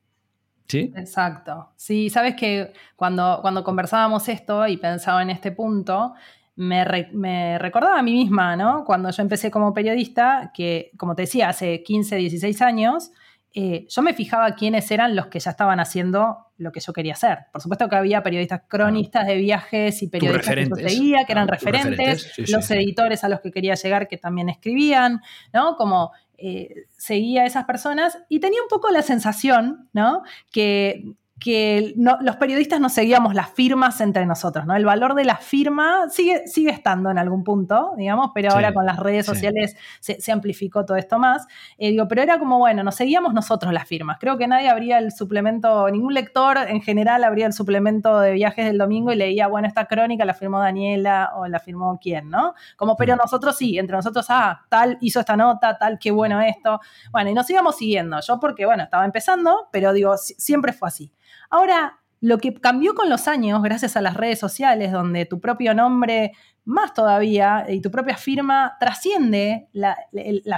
[0.68, 0.92] ¿Sí?
[0.96, 1.70] Exacto.
[1.76, 6.14] Sí, sabes que cuando, cuando conversábamos esto y pensaba en este punto,
[6.56, 8.84] me, recordaba a mí misma, ¿no?
[8.84, 13.10] Cuando yo empecé como periodista, que como te decía, hace 15, 16 años,
[13.52, 17.12] eh, yo me fijaba quiénes eran los que ya estaban haciendo lo que yo quería
[17.12, 17.38] hacer.
[17.52, 21.48] Por supuesto que había periodistas cronistas de viajes y periodistas que yo seguía, que eran
[21.48, 25.20] referentes, los editores a los que quería llegar que también escribían,
[25.52, 25.76] ¿no?
[25.76, 30.22] Como eh, seguía a esas personas y tenía un poco la sensación, ¿no?
[30.50, 31.04] Que
[31.38, 34.74] que los periodistas no seguíamos las firmas entre nosotros, ¿no?
[34.74, 38.86] El valor de la firma sigue, sigue estando en algún punto, digamos, pero ahora con
[38.86, 41.46] las redes sociales se, amplificó todo esto más.
[41.76, 44.16] Eh, digo, pero era como, bueno, nos seguíamos nosotros las firmas.
[44.18, 48.64] Creo que nadie abría el suplemento, ningún lector en general abría el suplemento de viajes
[48.64, 52.54] del domingo y leía, bueno, esta crónica la firmó Daniela o la firmó quién, ¿no?
[52.76, 53.18] Como, pero mm.
[53.18, 56.80] nosotros sí, entre nosotros, ah, tal hizo esta nota, tal, qué bueno esto.
[57.12, 58.18] Bueno, y nos íbamos siguiendo.
[58.26, 61.12] Yo porque, bueno, estaba empezando, pero digo, siempre fue así.
[61.50, 65.74] Ahora, lo que cambió con los años, gracias a las redes sociales, donde tu propio
[65.74, 66.32] nombre,
[66.64, 69.96] más todavía, y tu propia firma trasciende la,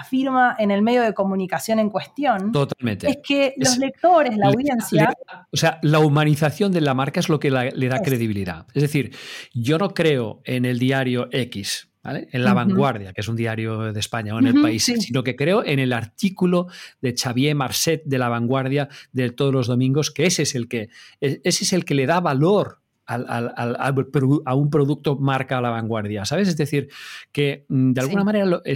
[0.09, 2.53] firma en el medio de comunicación en cuestión.
[2.53, 3.09] Totalmente.
[3.11, 5.13] Es que los lectores, la audiencia.
[5.51, 8.67] o sea, la humanización de la marca es lo que le da credibilidad.
[8.73, 9.15] Es decir,
[9.53, 14.01] yo no creo en el diario X, en La Vanguardia, que es un diario de
[14.01, 16.69] España o en el país, sino que creo en el artículo
[17.01, 20.91] de Xavier Marcet de La Vanguardia de todos los domingos, que ese es el que,
[21.21, 26.49] e, ese es el que le da valor a un producto marca La Vanguardia, ¿sabes?
[26.49, 26.89] Es decir,
[27.33, 28.75] que mm, de alguna manera eh,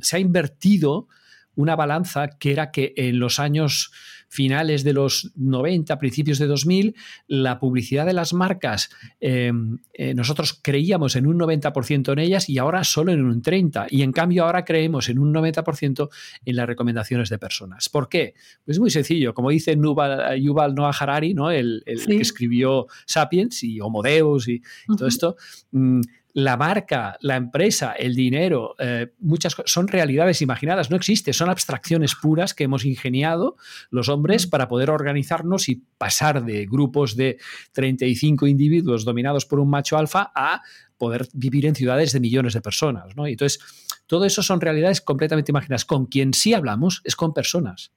[0.00, 1.06] se ha invertido
[1.54, 3.92] una balanza que era que en los años
[4.30, 6.94] finales de los 90, principios de 2000,
[7.26, 8.88] la publicidad de las marcas,
[9.18, 13.88] em, eh, nosotros creíamos en un 90% en ellas y ahora solo en un 30%.
[13.90, 16.10] Y en cambio ahora creemos en un 90%
[16.44, 17.88] en las recomendaciones de personas.
[17.88, 18.34] ¿Por qué?
[18.64, 19.34] Pues muy sencillo.
[19.34, 21.50] Como dice Yuval, Noah Harari, ¿no?
[21.50, 24.62] el, que escribió Sapiens y Homo Deus y,
[24.96, 25.36] todo esto,
[25.72, 26.00] mm,
[26.32, 32.14] la marca, la empresa, el dinero, eh, muchas son realidades imaginadas, no existen, son abstracciones
[32.14, 33.56] puras que hemos ingeniado
[33.90, 37.38] los hombres para poder organizarnos y pasar de grupos de
[37.72, 40.62] 35 individuos dominados por un macho alfa a
[40.98, 43.06] poder vivir en ciudades de millones de personas.
[43.16, 43.58] entonces,
[44.06, 45.84] todo eso son realidades completamente imaginadas.
[45.84, 47.92] Con quien sí hablamos es con personas.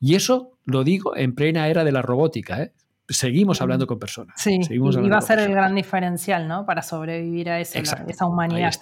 [0.00, 2.62] Y eso lo digo en plena era de la robótica.
[2.62, 2.72] ¿eh?
[3.08, 4.34] Seguimos hablando con personas.
[4.36, 6.66] Sí, y va a ser el gran diferencial, ¿no?
[6.66, 8.72] Para sobrevivir a esa humanidad.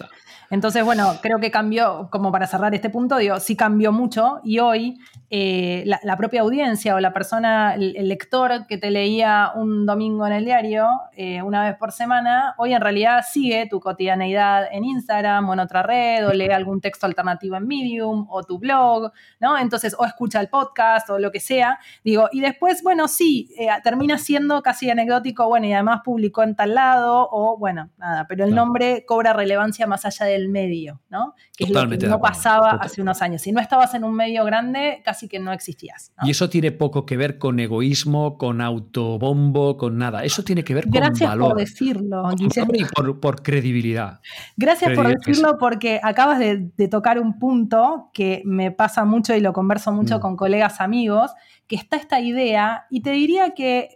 [0.51, 4.61] Entonces, bueno, creo que cambió, como para cerrar este punto, digo, sí cambió mucho y
[4.61, 10.25] hoy eh, la, propia audiencia o la persona, el, lector que te leía un domingo
[10.27, 10.87] en el diario,
[11.17, 15.61] eh, una vez por semana, hoy en realidad sigue tu cotidianeidad en Instagram o en
[15.61, 19.11] otra red o lee algún texto alternativo en Medium o tu blog,
[19.41, 19.59] ¿no?
[19.59, 21.81] Entonces, o escucha el podcast o lo que sea.
[22.05, 26.55] Digo, y después, bueno, sí, eh, termina siendo casi anecdótico, bueno, y además publicó en
[26.55, 31.01] tal lado o, bueno, nada, pero el nombre cobra relevancia más allá de el medio,
[31.11, 31.35] ¿no?
[31.57, 33.43] Que es lo que no pasaba hace unos años.
[33.43, 36.13] Si no estabas en un medio grande, casi que no existías.
[36.23, 40.25] Y eso tiene poco que ver con egoísmo, con autobombo, con nada.
[40.25, 41.49] Eso tiene que ver con Gracias valor.
[41.49, 44.21] por decirlo, Y por, credibilidad.
[44.57, 49.53] Gracias por decirlo porque acabas de, tocar un punto que me pasa mucho y lo
[49.53, 50.21] converso mucho mm.
[50.21, 51.33] con colegas amigos,
[51.67, 53.96] que está esta idea y te diría que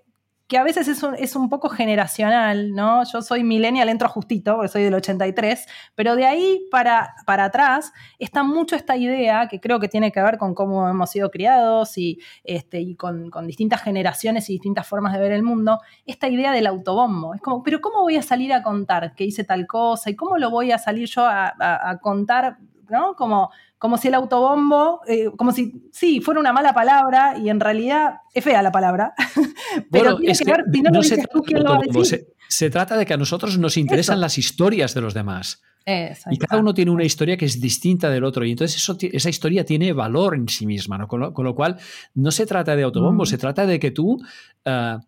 [0.51, 3.05] que a veces es un, es un poco generacional, ¿no?
[3.05, 7.93] Yo soy millennial, entro justito, porque soy del 83, pero de ahí para, para atrás
[8.19, 11.97] está mucho esta idea que creo que tiene que ver con cómo hemos sido criados
[11.97, 16.51] y, este, y con, distintas generaciones y distintas formas de ver el mundo, esta idea
[16.51, 17.33] del autobombo.
[17.33, 20.11] Es como, pero ¿cómo voy a salir a contar que hice tal cosa?
[20.11, 22.59] ¿Y cómo lo voy a salir yo a, a contar
[22.89, 23.15] ¿no?
[23.15, 27.61] Como, como si el autobombo, eh, como si, sí, fuera una mala palabra y en
[27.61, 29.15] realidad es fea la palabra.
[29.91, 32.27] Pero tiene que, ver, si no, lo dices tú, ¿quién lo va a decir?
[32.47, 35.63] Se, trata de que a nosotros nos interesan las historias de los demás.
[36.31, 38.45] Y cada uno tiene una historia que es distinta del otro.
[38.45, 40.99] Y entonces eso, esa historia tiene valor en sí misma.
[40.99, 41.09] ¿no?
[41.09, 41.77] Con, lo, cual,
[42.15, 43.27] no se trata de autobombo, mm.
[43.27, 44.23] se trata de que tú
[44.65, 44.99] eh,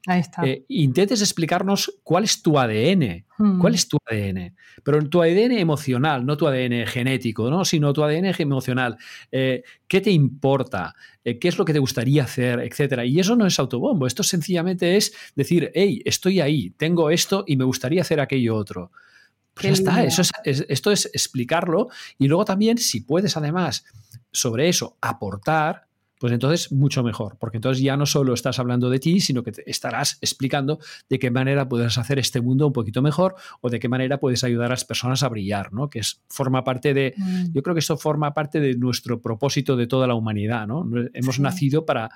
[0.45, 3.25] eh, intentes explicarnos cuál es tu ADN.
[3.39, 3.59] Mm.
[3.61, 4.55] ¿Cuál es tu ADN?
[4.83, 7.65] Pero tu ADN emocional, no tu ADN genético, ¿no?
[7.65, 8.97] sino tu ADN emocional.
[9.31, 10.95] Eh, ¿Qué te importa?
[11.25, 12.61] ¿Qué es lo que te gustaría hacer?
[12.61, 13.05] Etcétera.
[13.05, 14.07] Y eso no es autobombo.
[14.07, 18.91] Esto sencillamente es decir, hey, estoy ahí, tengo esto y me gustaría hacer aquello otro.
[19.55, 21.89] Pues ya está, eso es, esto es explicarlo
[22.19, 23.85] y luego también si puedes además
[24.31, 25.89] sobre eso aportar,
[26.19, 29.51] pues entonces mucho mejor, porque entonces ya no solo estás hablando de ti, sino que
[29.51, 33.81] te estarás explicando de qué manera puedes hacer este mundo un poquito mejor o de
[33.81, 35.91] qué manera puedes ayudar a las personas a brillar, ¿no?
[35.91, 37.53] Que es, forma parte de, mm.
[37.53, 40.89] yo creo que esto forma parte de nuestro propósito de toda la humanidad, ¿no?
[41.13, 42.11] Hemos nacido para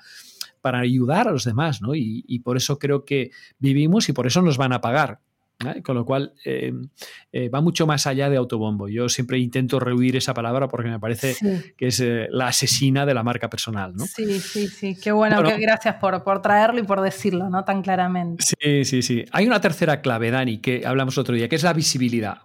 [0.61, 1.93] para ayudar a los demás, ¿no?
[1.93, 5.19] Y, y, por eso creo que vivimos y por eso nos van a pagar.
[5.83, 6.71] Con lo cual eh,
[7.31, 8.87] eh, va mucho más allá de autobombo.
[8.89, 11.35] Yo siempre intento rehuir esa palabra porque me parece
[11.75, 13.95] que es eh, la asesina de la marca personal.
[13.95, 14.05] ¿no?
[14.05, 14.95] Sí, sí, sí.
[14.95, 17.65] Qué bueno, gracias por, por, traerlo y por decirlo ¿no?
[17.65, 18.45] tan claramente.
[18.45, 19.25] Sí, sí, sí.
[19.31, 22.41] Hay una tercera clave, Dani, que hablamos otro día, que es la visibilidad.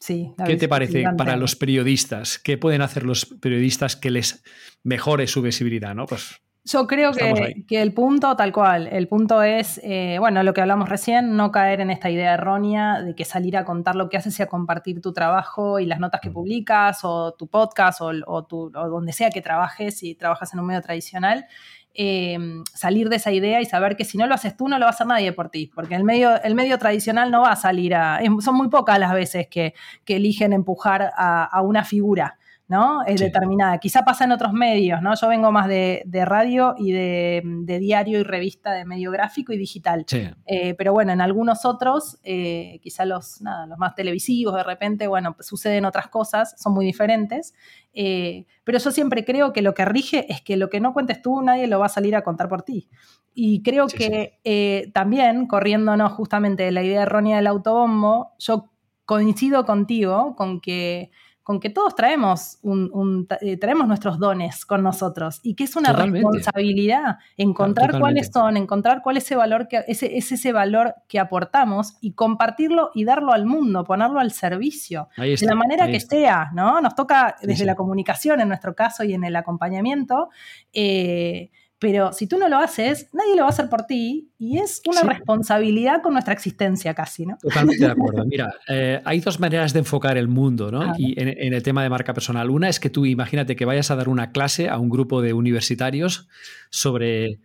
[0.00, 2.38] Sí, ¿Qué te parece para los periodistas?
[2.38, 4.42] ¿Qué pueden hacer los periodistas que les
[4.82, 5.94] mejore su visibilidad?
[5.94, 6.06] ¿no?
[6.06, 10.52] Pues Yo creo que, que, el punto, tal cual, el punto es, eh, bueno, lo
[10.52, 14.10] que hablamos recién, no caer en esta idea errónea de que salir a contar lo
[14.10, 18.02] que haces y a compartir tu trabajo y las notas que publicas o tu podcast
[18.02, 21.46] o, o, o donde sea que trabajes, si trabajas en un medio tradicional,
[21.94, 22.38] eh,
[22.72, 24.90] salir de esa idea y saber que si no lo haces tú, no lo va
[24.90, 27.94] a hacer nadie por ti, porque el medio, el medio tradicional no va a salir
[27.94, 28.20] a...
[28.40, 32.38] son muy pocas las veces que, que eligen empujar a, a una figura.
[32.70, 33.02] ¿No?
[33.04, 33.78] Es determinada.
[33.78, 35.12] Quizá pasa en otros medios, ¿no?
[35.16, 37.42] Yo vengo más de, radio y de,
[37.80, 40.06] diario y revista de medio gráfico y digital.
[40.46, 45.34] Eh, pero bueno, en algunos otros, eh, quizá los, los más televisivos, de repente, bueno,
[45.40, 47.54] suceden otras cosas, son muy diferentes.
[47.92, 51.20] Eh, pero yo siempre creo que lo que rige es que lo que no cuentes
[51.22, 52.88] tú, nadie lo va a salir a contar por ti.
[53.34, 58.70] Y creo que también, corriéndonos justamente de la idea errónea del autobombo, yo
[59.06, 61.10] coincido contigo con que
[61.42, 65.92] con que todos traemos, un, eh, traemos nuestros dones con nosotros y que es una
[65.92, 71.18] responsabilidad encontrar cuáles son, encontrar cuál es ese valor que ese, es ese valor que
[71.18, 76.50] aportamos y compartirlo y darlo al mundo, ponerlo al servicio de la manera que sea,
[76.54, 76.80] ¿no?
[76.80, 80.28] Nos toca desde la comunicación en nuestro caso y en el acompañamiento.
[80.72, 81.50] Eh,
[81.80, 84.82] pero si tú no lo haces, nadie lo va a hacer por ti y es
[84.86, 87.38] una responsabilidad con nuestra existencia casi, ¿no?
[87.40, 88.24] Totalmente de acuerdo.
[88.26, 90.92] Mira, eh, hay dos maneras de enfocar el mundo, ¿no?
[90.98, 92.50] Y en, el tema de marca personal.
[92.50, 95.32] Una es que tú imagínate que vayas a dar una clase a un grupo de
[95.32, 96.28] universitarios
[96.68, 97.40] sobre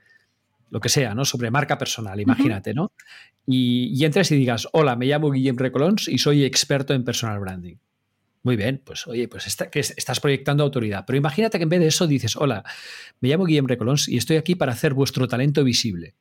[0.70, 1.24] lo que sea, ¿no?
[1.24, 2.92] Sobre marca personal, imagínate, ¿no?
[3.48, 7.40] Y, y entres y digas, hola, me llamo Guillem Recolons y soy experto en personal
[7.40, 7.78] branding.
[8.46, 11.04] Muy bien, pues oye, pues que estás proyectando autoridad.
[11.08, 12.64] Pero imagínate que en vez de eso dices, hola,
[13.20, 16.14] me llamo Guillem Recolons y estoy aquí para hacer vuestro talento visible.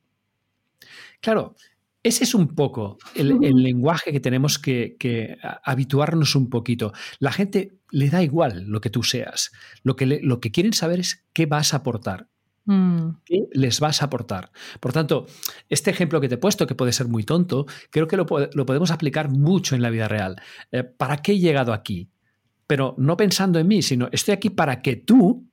[1.21, 1.55] Claro,
[2.01, 6.93] ese es un poco el, lenguaje que tenemos que, habituarnos un poquito.
[7.19, 9.51] La gente le da igual lo que tú seas.
[9.83, 12.27] Lo que, lo que quieren saber es qué vas a aportar.
[12.65, 13.17] Mm.
[13.23, 14.51] ¿Qué les vas a aportar?
[14.79, 15.27] Por tanto,
[15.69, 18.89] este ejemplo que te he puesto, que puede ser muy tonto, creo que lo, podemos
[18.89, 20.41] aplicar mucho en la vida real.
[20.71, 22.09] Eh, ¿Para qué he llegado aquí?
[22.67, 25.47] Pero no pensando en mí, sino estoy aquí para que tú,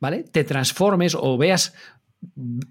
[0.00, 0.24] ¿vale?
[0.24, 1.74] Te transformes o veas,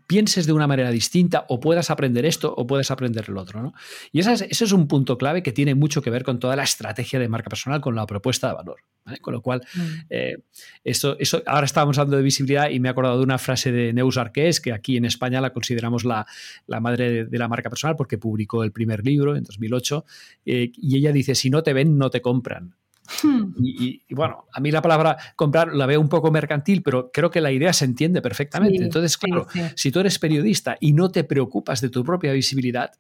[0.08, 3.74] pienses de una manera distinta o puedas aprender esto o puedes aprender el otro, ¿no?
[4.12, 7.20] Y ese es, un punto clave que tiene mucho que ver con toda la estrategia
[7.20, 9.20] de marca personal, con la propuesta de valor, ¿vale?
[9.20, 9.82] Con lo cual, mm.
[10.10, 10.38] eh,
[10.84, 13.94] eso, eso, ahora estábamos hablando de visibilidad y me he acordado de una frase de
[13.94, 16.26] Neus Arqués, que aquí en España la consideramos la,
[16.68, 20.06] madre de, la marca personal porque publicó el primer libro en 2008,
[20.46, 22.76] eh, y ella dice, si no te ven, no te compran.
[23.24, 23.54] Hmm.
[23.58, 27.42] Y, bueno, a mí la palabra comprar la veo un poco mercantil, pero creo que
[27.42, 28.84] la idea se entiende perfectamente.
[28.84, 32.92] Entonces, claro, si tú eres periodista y no te preocupas de tu propia visibilidad,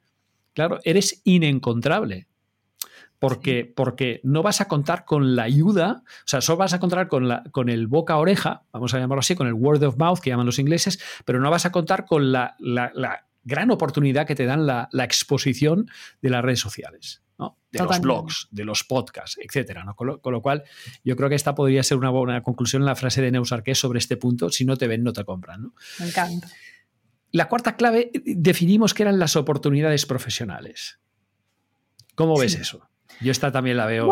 [0.54, 2.28] claro, eres inencontrable.
[3.20, 7.08] Porque, porque no vas a contar con la ayuda, o sea, solo vas a contar
[7.08, 9.98] con, la, con el boca a oreja, vamos a llamarlo así, con el word of
[9.98, 12.56] mouth que llaman los ingleses, pero no vas a contar con la,
[13.44, 15.88] gran oportunidad que te dan la, exposición
[16.24, 17.22] de las redes sociales
[17.72, 19.86] de los blogs, de los podcasts, etcétera.
[19.96, 20.64] Con, lo, cual,
[21.04, 24.00] yo creo que esta podría ser una buena conclusión en la frase de Neusarqués sobre
[24.00, 25.72] este punto: si no te ven, no te compran.
[26.00, 26.50] Me encanta.
[27.32, 31.00] La cuarta clave, definimos que eran las oportunidades profesionales.
[32.16, 32.90] ¿Cómo ves eso?
[33.22, 34.12] Yo esta también la veo.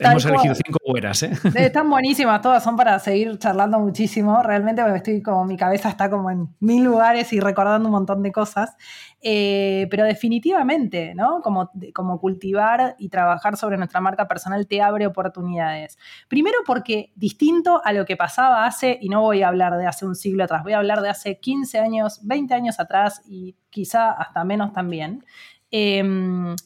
[0.00, 1.30] Hemos elegido cinco buenas, ¿eh?
[1.54, 4.42] Están buenísimas, todas son para seguir charlando muchísimo.
[4.42, 8.32] Realmente estoy como mi cabeza está como en mil lugares y recordando un montón de
[8.32, 8.76] cosas.
[9.20, 11.42] Eh, pero definitivamente, ¿no?
[11.42, 15.98] Como, como cultivar y trabajar sobre nuestra marca personal te abre oportunidades.
[16.28, 20.06] Primero porque distinto a lo que pasaba hace, y no voy a hablar de hace
[20.06, 24.10] un siglo atrás, voy a hablar de hace 15 años, 20 años atrás y quizá
[24.12, 25.24] hasta menos también.
[25.70, 26.56] Em,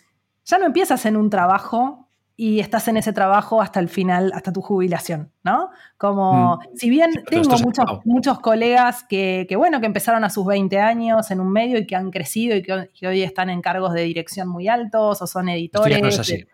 [0.45, 2.04] ya no empiezas en un trabajo
[2.37, 5.71] y estás en ese trabajo hasta el final, hasta tu jubilación, ¿no?
[5.97, 6.77] Como, mm.
[6.77, 11.41] si bien tengo muchos, muchos colegas que, bueno, que empezaron a sus 20 años en
[11.41, 14.67] un medio y que han crecido y que, hoy están en cargos de dirección muy
[14.67, 16.01] altos o son editores.
[16.01, 16.45] no es así.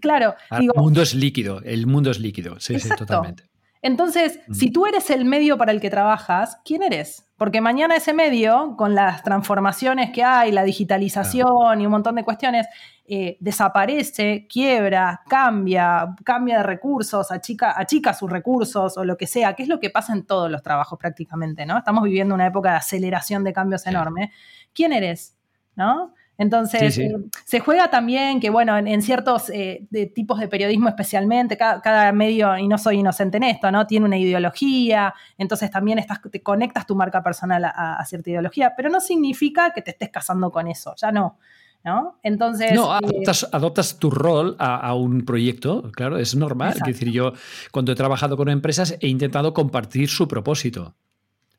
[0.00, 0.34] claro.
[0.50, 3.44] el mundo es líquido, el mundo es líquido, sí, sí, totalmente.
[3.82, 7.28] Entonces, si tú eres el medio para el que trabajas, ¿quién eres?
[7.36, 12.22] Porque mañana ese medio, con las transformaciones que hay, la digitalización y un montón de
[12.22, 12.68] cuestiones,
[13.04, 19.54] eh, desaparece, quiebra, cambia, cambia de recursos, achica, achica sus recursos o lo que sea,
[19.54, 21.78] que es lo que pasa en todos los trabajos prácticamente, ¿no?
[21.78, 24.30] Estamos viviendo una época de aceleración de cambios enorme.
[24.72, 25.36] ¿Quién eres?
[25.74, 26.14] ¿No?
[26.42, 27.14] Entonces, eh,
[27.44, 32.66] se juega también que, bueno, en, ciertos eh, tipos de periodismo especialmente, cada, medio, y
[32.66, 33.86] no soy inocente en esto, ¿no?
[33.86, 38.90] Tiene una ideología, entonces también estás, te conectas tu marca personal a, cierta ideología, pero
[38.90, 41.38] no significa que te estés casando con eso, ya no.
[41.84, 42.20] ¿No?
[42.22, 42.74] Entonces.
[42.74, 46.74] No, eh, adoptas, tu rol a, un proyecto, claro, es normal.
[46.76, 47.32] Es decir, yo
[47.72, 50.94] cuando he trabajado con empresas he intentado compartir su propósito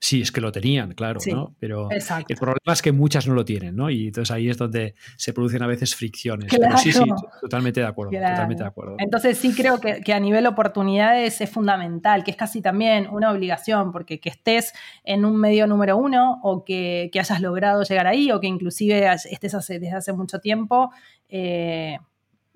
[0.03, 1.55] Sí, es que lo tenían, claro, ¿no?
[1.61, 3.89] Pero el problema es que muchas no lo tienen, ¿no?
[3.89, 6.53] Y entonces ahí es donde se producen a veces fricciones.
[6.53, 7.05] Pero sí, sí,
[7.39, 8.95] totalmente de acuerdo, totalmente de acuerdo.
[8.99, 13.93] Entonces sí creo que, a nivel oportunidades es fundamental, que es casi también una obligación,
[13.93, 14.73] porque que estés
[15.05, 19.53] en un medio número uno o que, hayas logrado llegar ahí o que inclusive estés
[19.53, 20.91] desde hace mucho tiempo,
[21.29, 21.97] eh,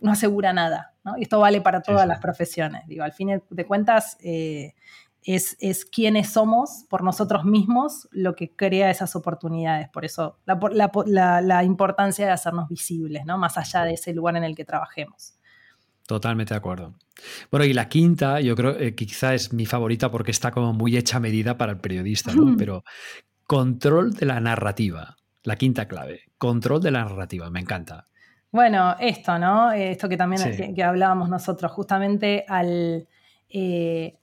[0.01, 1.17] no asegura nada, ¿no?
[1.17, 2.85] Y esto vale para todas las profesiones.
[2.87, 4.17] Digo, al fin de cuentas...
[4.21, 4.73] Eh,
[5.27, 9.89] es, es quiénes somos por nosotros mismos lo que crea esas oportunidades.
[9.89, 13.37] Por eso la, importancia de hacernos visibles, ¿no?
[13.37, 15.33] Más allá de ese lugar en el que trabajemos.
[16.07, 16.95] Totalmente de acuerdo.
[17.51, 20.71] Bueno, y la quinta, yo creo eh, que quizá es mi favorita porque está como
[20.71, 22.55] muy hecha medida para el periodista, ¿no?
[22.57, 22.85] Pero
[23.45, 25.17] control de la narrativa.
[25.43, 26.21] La quinta clave.
[26.37, 27.49] Control de la narrativa.
[27.49, 28.07] Me encanta.
[28.49, 29.73] Bueno, esto, ¿no?
[29.73, 33.09] Esto que también que, hablábamos nosotros, justamente al,
[33.49, 34.19] eh,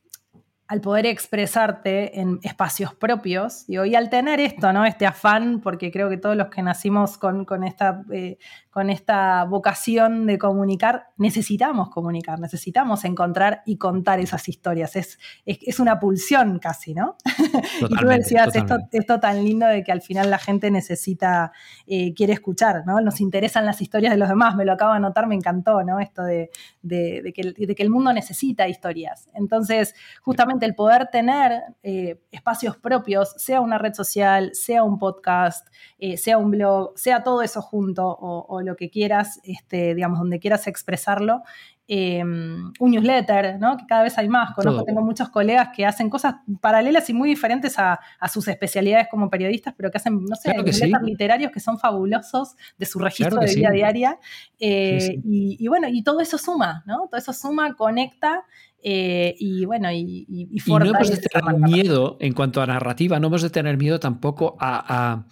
[0.75, 4.85] al poder expresarte en espacios propios, y al tener esto, ¿no?
[4.85, 8.39] Este afán, porque creo que todos los que nacimos con, esta, eh,
[8.75, 14.97] con esta vocación de comunicar, necesitamos comunicar, necesitamos encontrar y contar esas historias.
[14.97, 17.17] Es, es, una pulsión casi, ¿no?
[17.89, 21.53] y tú decías esto, tan lindo de que al final la gente necesita,
[21.87, 23.01] eh, quiere escuchar, ¿no?
[23.01, 26.01] Nos interesan las historias de los demás, me lo acabo de notar, me encantó, ¿no?
[26.01, 26.51] Esto de,
[26.83, 29.29] que, de que el mundo necesita historias.
[29.35, 35.69] Entonces, justamente el poder tener eh, espacios propios, sea una red social, sea un podcast,
[36.01, 40.41] eh, sea un blog, sea todo eso junto o lo que quieras, este, digamos, donde
[40.41, 41.43] quieras expresarlo.
[41.87, 43.77] Em, un newsletter, ¿no?
[43.77, 44.55] que cada vez hay más.
[44.55, 48.01] Conozco, tengo muchos colegas que hacen cosas paralelas y muy diferentes a,
[48.33, 52.87] sus especialidades como periodistas, pero que hacen, no sé, newsletters literarios que son fabulosos de
[52.87, 54.19] su registro de vida diaria.
[54.59, 57.07] Eh, y, bueno, y todo eso suma, ¿no?
[57.11, 58.45] Todo eso suma, conecta
[58.83, 63.21] eh, y bueno, y, y, y, no hemos de tener miedo en cuanto a narrativa,
[63.21, 65.25] no hemos de tener miedo tampoco a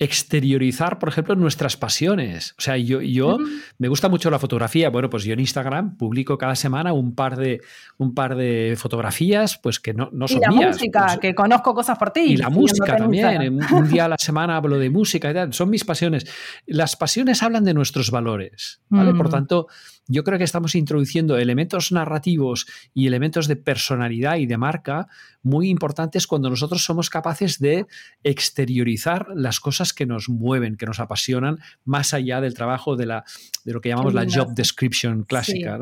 [0.00, 2.54] exteriorizar, por ejemplo, nuestras pasiones.
[2.58, 3.36] O sea, yo, yo
[3.76, 4.88] me gusta mucho la fotografía.
[4.88, 7.60] Bueno, pues yo en Instagram publico cada semana un par de,
[7.98, 11.74] un par de fotografías, pues que no, no son y la música, pues que conozco
[11.74, 12.20] cosas por ti.
[12.20, 13.60] Y la música también.
[13.70, 15.52] Un día a la semana hablo de música y tal.
[15.52, 16.26] Son mis pasiones.
[16.66, 19.12] Las pasiones hablan de nuestros valores, ¿vale?
[19.12, 19.30] Por mm.
[19.30, 19.66] tanto,
[20.10, 25.06] yo creo que estamos introduciendo elementos narrativos y elementos de personalidad y de marca
[25.42, 27.86] muy importantes cuando nosotros somos capaces de
[28.24, 33.24] exteriorizar las cosas que nos mueven, que nos apasionan, más allá del trabajo de, la,
[33.64, 35.78] de lo que llamamos la job description clásica.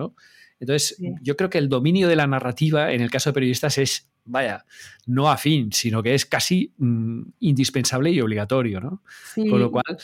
[0.61, 4.11] Entonces, yo creo que el dominio de la narrativa en el caso de periodistas es,
[4.25, 4.67] vaya,
[5.07, 8.81] no afín, sino que es casi mm, indispensable y obligatorio.
[8.81, 9.03] ¿no?
[9.35, 9.97] Con lo cual,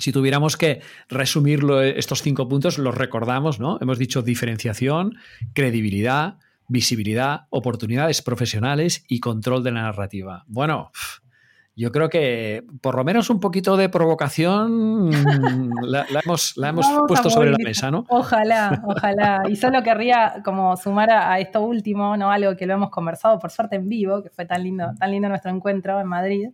[0.00, 3.78] si tuviéramos que resumirlo, eh, estos cinco puntos, los recordamos, ¿no?
[3.80, 5.16] Hemos dicho diferenciación,
[5.52, 6.38] credibilidad,
[6.68, 10.44] visibilidad, oportunidades profesionales y control de la narrativa.
[10.46, 10.90] Bueno,
[11.76, 15.10] yo creo que por lo menos un poquito de provocación
[15.82, 16.54] la, hemos,
[17.08, 18.04] puesto sobre la mesa, ¿no?
[18.08, 19.42] Ojalá, ojalá.
[19.48, 22.30] Y solo querría como sumar a, esto último, ¿no?
[22.30, 25.28] Algo que lo hemos conversado, por suerte en vivo, que fue tan lindo, tan lindo
[25.28, 26.48] nuestro encuentro en Madrid,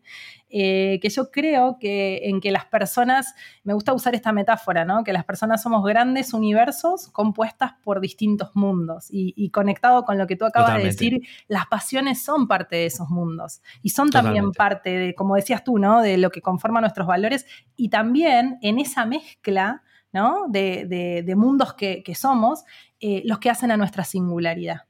[0.49, 3.35] eh, que yo creo que en que las personas,
[3.65, 5.03] me gusta usar esta metáfora, ¿no?
[5.03, 10.37] que las personas somos grandes universos compuestas por distintos mundos y, conectado con lo que
[10.37, 14.91] tú acabas de decir, las pasiones son parte de esos mundos y son también parte
[14.91, 16.01] de, como decías tú, ¿no?
[16.01, 19.83] de lo que conforma nuestros valores y también en esa mezcla
[20.13, 20.47] ¿no?
[20.49, 22.65] de, mundos que, somos,
[23.01, 24.83] eh, los que hacen a nuestra singularidad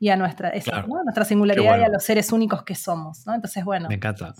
[0.00, 0.50] y a nuestra,
[1.04, 3.26] nuestra singularidad y a los seres únicos que somos.
[3.26, 3.34] ¿no?
[3.34, 3.88] Entonces, bueno,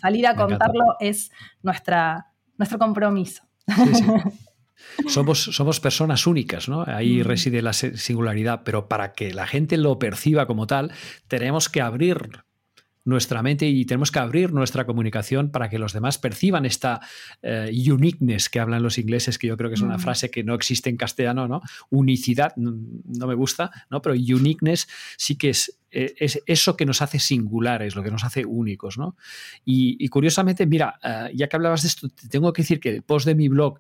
[0.01, 1.31] salir a contarlo es
[1.63, 3.45] nuestra, nuestro compromiso.
[5.07, 6.85] Somos, somos, personas únicas, ¿no?
[6.87, 10.91] Ahí reside la singularidad, pero para que la gente lo perciba como tal,
[11.29, 12.43] tenemos que abrir
[13.05, 17.01] nuestra mente y tenemos que abrir nuestra comunicación para que los demás perciban esta
[17.43, 20.01] eh, uniqueness que hablan los ingleses, que yo creo que es una mm.
[20.01, 21.63] frase que no existe en castellano, ¿no?
[21.89, 24.03] Unicidad, no me gusta, ¿no?
[24.03, 24.87] Pero uniqueness
[25.17, 28.99] sí que es, eh, es eso que nos hace singulares, lo que nos hace únicos,
[28.99, 29.17] ¿no?
[29.65, 33.03] Y, curiosamente, mira, eh, ya que hablabas de esto, te tengo que decir que el
[33.03, 33.79] post de mi blog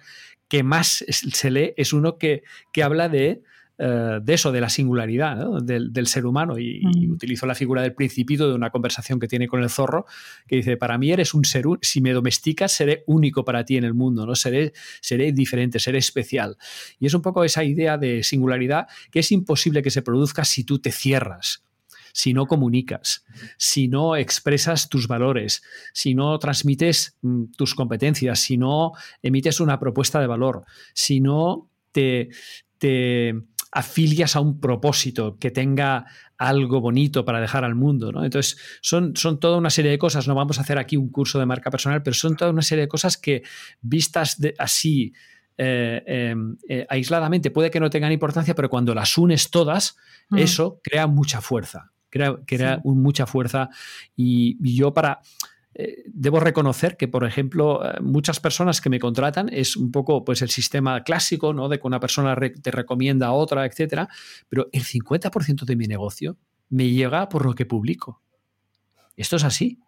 [0.48, 2.42] que más se lee es uno que,
[2.72, 3.42] que habla de
[3.82, 6.58] eh, de eso, de la singularidad del, ser humano.
[6.58, 7.12] Y, mm.
[7.12, 10.04] utilizo la figura del principito de una conversación que tiene con el zorro,
[10.46, 13.84] que dice, para mí eres un ser, si me domesticas, seré único para ti en
[13.84, 14.34] el mundo, ¿no?
[14.34, 16.58] seré, seré diferente, seré especial.
[16.98, 20.64] Y es un poco esa idea de singularidad que es imposible que se produzca si
[20.64, 21.64] tú te cierras
[22.12, 23.24] si no comunicas,
[23.56, 25.62] si no expresas tus valores,
[25.94, 31.70] si no transmites mm, tus competencias, si no emites una propuesta de valor, si no
[31.92, 32.30] te,
[32.78, 36.06] te afilias a un propósito que tenga
[36.38, 38.12] algo bonito para dejar al mundo.
[38.12, 38.24] ¿no?
[38.24, 40.26] Entonces, son, son toda una serie de cosas.
[40.26, 42.82] No vamos a hacer aquí un curso de marca personal, pero son toda una serie
[42.82, 43.42] de cosas que
[43.80, 45.12] vistas así
[45.62, 49.96] eh, em, eh, aisladamente puede que no tengan importancia, pero cuando las unes todas,
[50.34, 51.92] eso crea mucha fuerza.
[52.08, 53.68] Crea, crea mucha fuerza.
[54.16, 55.20] y yo para
[55.74, 60.24] eh, debo reconocer que, por ejemplo, eh, muchas personas que me contratan es un poco
[60.24, 61.68] pues, el sistema clásico, ¿no?
[61.68, 64.08] De que una persona te recomienda a otra, etcétera,
[64.48, 66.36] pero el 50% de mi negocio
[66.70, 68.22] me llega por lo que publico.
[69.16, 69.80] Esto es así.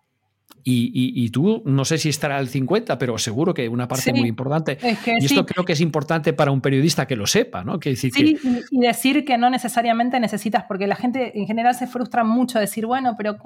[0.64, 4.78] Y, tú, no sé si estará al 50, pero seguro que una parte muy importante.
[5.18, 7.80] y esto creo que es importante para un periodista que lo sepa, ¿no?
[7.80, 8.38] Que decir sí,
[8.70, 12.86] y decir que no necesariamente necesitas, porque la gente en general se frustra mucho decir,
[12.86, 13.36] bueno, pero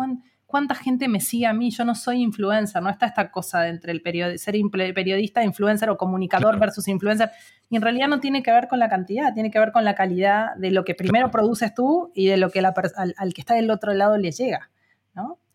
[0.46, 1.70] ¿cuánta gente me sigue a mí?
[1.70, 4.02] Yo no soy influencer, no está esta cosa entre el
[4.38, 4.56] ser
[4.94, 7.30] periodista, influencer o comunicador versus influencer.
[7.70, 9.94] Y en realidad no tiene que ver con la cantidad, tiene que ver con la
[9.94, 13.54] calidad de lo que primero produces tú y de lo que al, al que está
[13.54, 14.70] del otro lado le llega.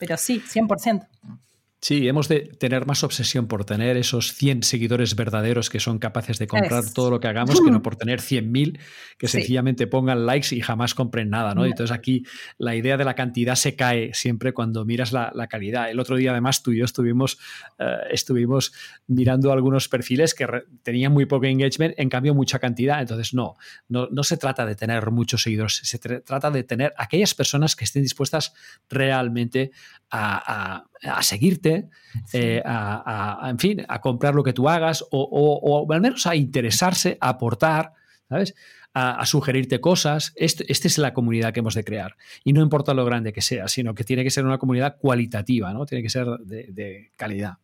[0.02, 1.08] Pero sí, 100%.
[1.84, 6.38] Sí, hemos de tener más obsesión por tener esos 100 seguidores verdaderos que son capaces
[6.38, 8.80] de comprar todo lo que hagamos que no por tener 100.000
[9.18, 11.66] que sencillamente pongan likes y jamás compren nada, ¿no?
[11.66, 12.24] Entonces aquí
[12.60, 15.90] la idea de la cantidad se cae siempre cuando miras la, calidad.
[15.90, 17.40] El otro día además tú y yo estuvimos,
[17.80, 18.74] eh, estuvimos
[19.08, 20.48] mirando algunos perfiles que
[20.84, 23.02] tenían muy poco engagement, en cambio mucha cantidad.
[23.02, 23.58] Entonces no,
[23.90, 27.86] no, no se trata de tener muchos seguidores, se trata de tener aquellas personas que
[27.86, 28.54] estén dispuestas
[28.88, 29.72] realmente
[30.12, 30.91] a a
[31.22, 31.90] seguirte,
[32.34, 37.18] eh, a, en fin, a comprar lo que tú hagas o, al menos a interesarse,
[37.20, 37.94] a aportar,
[38.30, 38.56] ¿sabes?
[38.94, 40.34] A, sugerirte cosas.
[40.36, 42.16] Esta es la comunidad que hemos de crear.
[42.44, 45.74] Y no importa lo grande que sea, sino que tiene que ser una comunidad cualitativa,
[45.74, 45.86] ¿no?
[45.86, 47.58] Tiene que ser de calidad.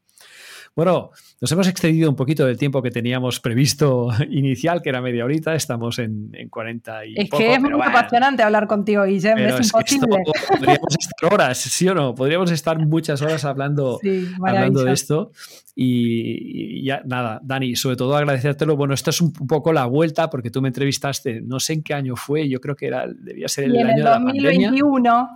[0.78, 1.10] Bueno,
[1.42, 5.56] nos hemos excedido un poquito del tiempo que teníamos previsto inicial, que era media horita,
[5.56, 10.08] estamos en, en 40 y Es que es muy apasionante hablar contigo, Guillermo, es, imposible.
[10.48, 12.14] podríamos estar horas, ¿sí o no?
[12.14, 14.00] Podríamos estar muchas horas hablando,
[14.40, 15.32] hablando de esto.
[15.76, 18.78] Y, ya, nada, Dani, sobre todo agradecértelo.
[18.78, 21.96] Bueno, esta es un poco la vuelta, porque tú me entrevistaste, no sé en qué
[21.96, 25.28] año fue, yo creo que era, debía ser el, y en el 2021.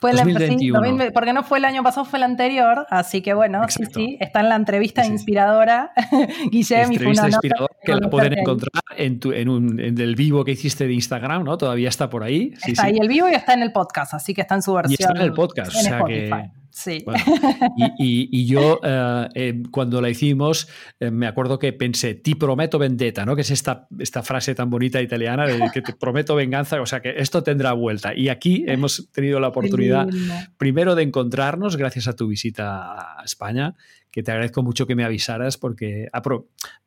[0.00, 1.12] Fue 2021.
[1.12, 2.86] porque no fue el año pasado, fue el anterior.
[2.88, 5.92] Así que bueno, sí, sí, está en la entrevista inspiradora.
[6.50, 10.52] Guillermo, una inspiradora que la pueden encontrar en, tu, en, un, en, el vivo que
[10.52, 11.58] hiciste de Instagram, ¿no?
[11.58, 12.54] Todavía está por ahí.
[12.66, 14.96] está ahí el vivo y está en el podcast, así que está en su versión.
[14.98, 16.50] Y está en el podcast, o sea que
[16.82, 17.04] Sí.
[17.98, 20.68] y, yo, eh, eh, cuando la hicimos,
[20.98, 23.36] eh, me acuerdo que pensé, ti prometo vendetta, ¿no?
[23.36, 27.00] Que es esta, esta frase tan bonita italiana de que te prometo venganza, o sea
[27.00, 28.14] que esto tendrá vuelta.
[28.14, 30.08] Y aquí hemos tenido la oportunidad,
[30.56, 33.74] primero, de encontrarnos gracias a tu visita a España
[34.10, 36.22] que te agradezco mucho que me avisaras porque ah,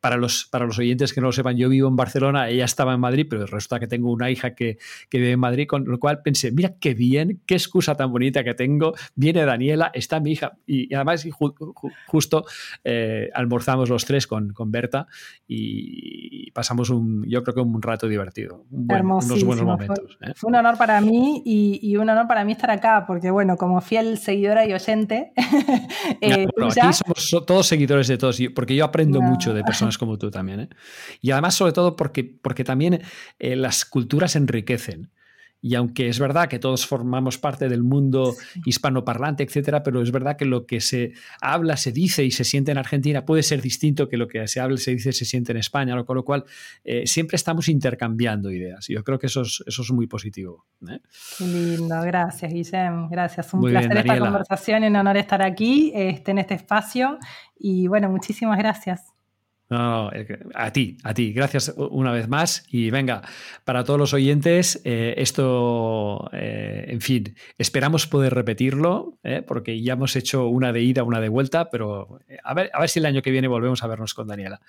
[0.00, 2.94] para los, para los oyentes que no lo sepan, yo vivo en Barcelona, ella estaba
[2.94, 5.98] en Madrid, pero resulta que tengo una hija que, que vive en Madrid, con lo
[5.98, 10.32] cual pensé, mira qué bien, qué excusa tan bonita que tengo, viene Daniela, está mi
[10.32, 11.26] hija y, además
[12.06, 12.44] justo
[12.82, 15.06] eh, almorzamos los tres con, con Berta
[15.46, 20.18] y pasamos un, yo creo que un rato divertido, unos buenos momentos.
[20.20, 20.32] ¿eh?
[20.36, 23.56] Fue, un honor para mí y, y, un honor para mí estar acá, porque bueno,
[23.56, 25.32] como fiel seguidora y oyente,
[26.20, 26.46] eh,
[27.46, 30.60] todos seguidores de todos, porque yo aprendo mucho de personas como tú también.
[30.60, 30.68] ¿eh?
[31.20, 33.02] Y además, sobre todo, porque, porque también
[33.38, 35.10] eh, las culturas enriquecen.
[35.64, 38.34] Y aunque es verdad que todos formamos parte del mundo
[38.66, 42.70] hispanoparlante, etcétera, pero es verdad que lo que se habla, se dice y se siente
[42.70, 45.56] en Argentina puede ser distinto que lo que se habla, se dice, se siente en
[45.56, 46.44] España, con lo cual
[46.84, 48.88] eh, siempre estamos intercambiando ideas.
[48.88, 50.66] Yo creo que eso es, eso es muy positivo.
[50.86, 51.00] ¿eh?
[51.38, 53.08] Qué lindo, gracias, Guillem.
[53.08, 53.54] Gracias.
[53.54, 57.18] Un placer esta conversación y un honor estar aquí este, en este espacio.
[57.58, 59.13] Y bueno, muchísimas gracias.
[59.70, 60.10] No,
[60.54, 61.32] a ti, a ti.
[61.32, 62.66] Gracias una vez más.
[62.70, 63.22] Y venga,
[63.64, 69.94] para todos los oyentes, eh, esto, eh, en fin, esperamos poder repetirlo, eh, porque ya
[69.94, 73.06] hemos hecho una de ida, una de vuelta, pero a ver, a ver si el
[73.06, 74.60] año que viene volvemos a vernos con Daniela.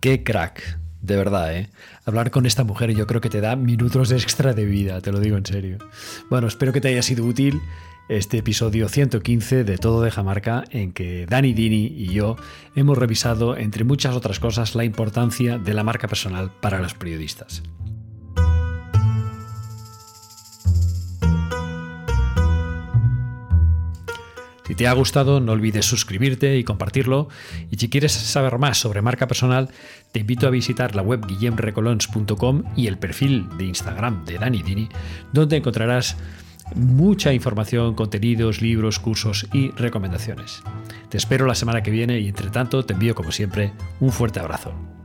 [0.00, 1.70] Qué crack, de verdad, ¿eh?
[2.04, 5.18] Hablar con esta mujer yo creo que te da minutos extra de vida, te lo
[5.18, 5.78] digo en serio.
[6.30, 7.60] Bueno, espero que te haya sido útil
[8.08, 12.36] este episodio 115 de Todo de Jamarca en que Dani Dini y yo
[12.74, 17.62] hemos revisado, entre muchas otras cosas, la importancia de la marca personal para los periodistas.
[24.68, 27.28] Si te ha gustado, no olvides suscribirte y compartirlo.
[27.70, 29.70] Y si quieres saber más sobre marca personal,
[30.12, 34.90] te invito a visitar la web guillemrecolons.com y el perfil de Instagram de Dani Dini,
[35.32, 36.18] donde encontrarás
[36.74, 40.62] mucha información, contenidos, libros, cursos y recomendaciones.
[41.08, 44.40] Te espero la semana que viene y entre tanto te envío como siempre un fuerte
[44.40, 44.97] abrazo.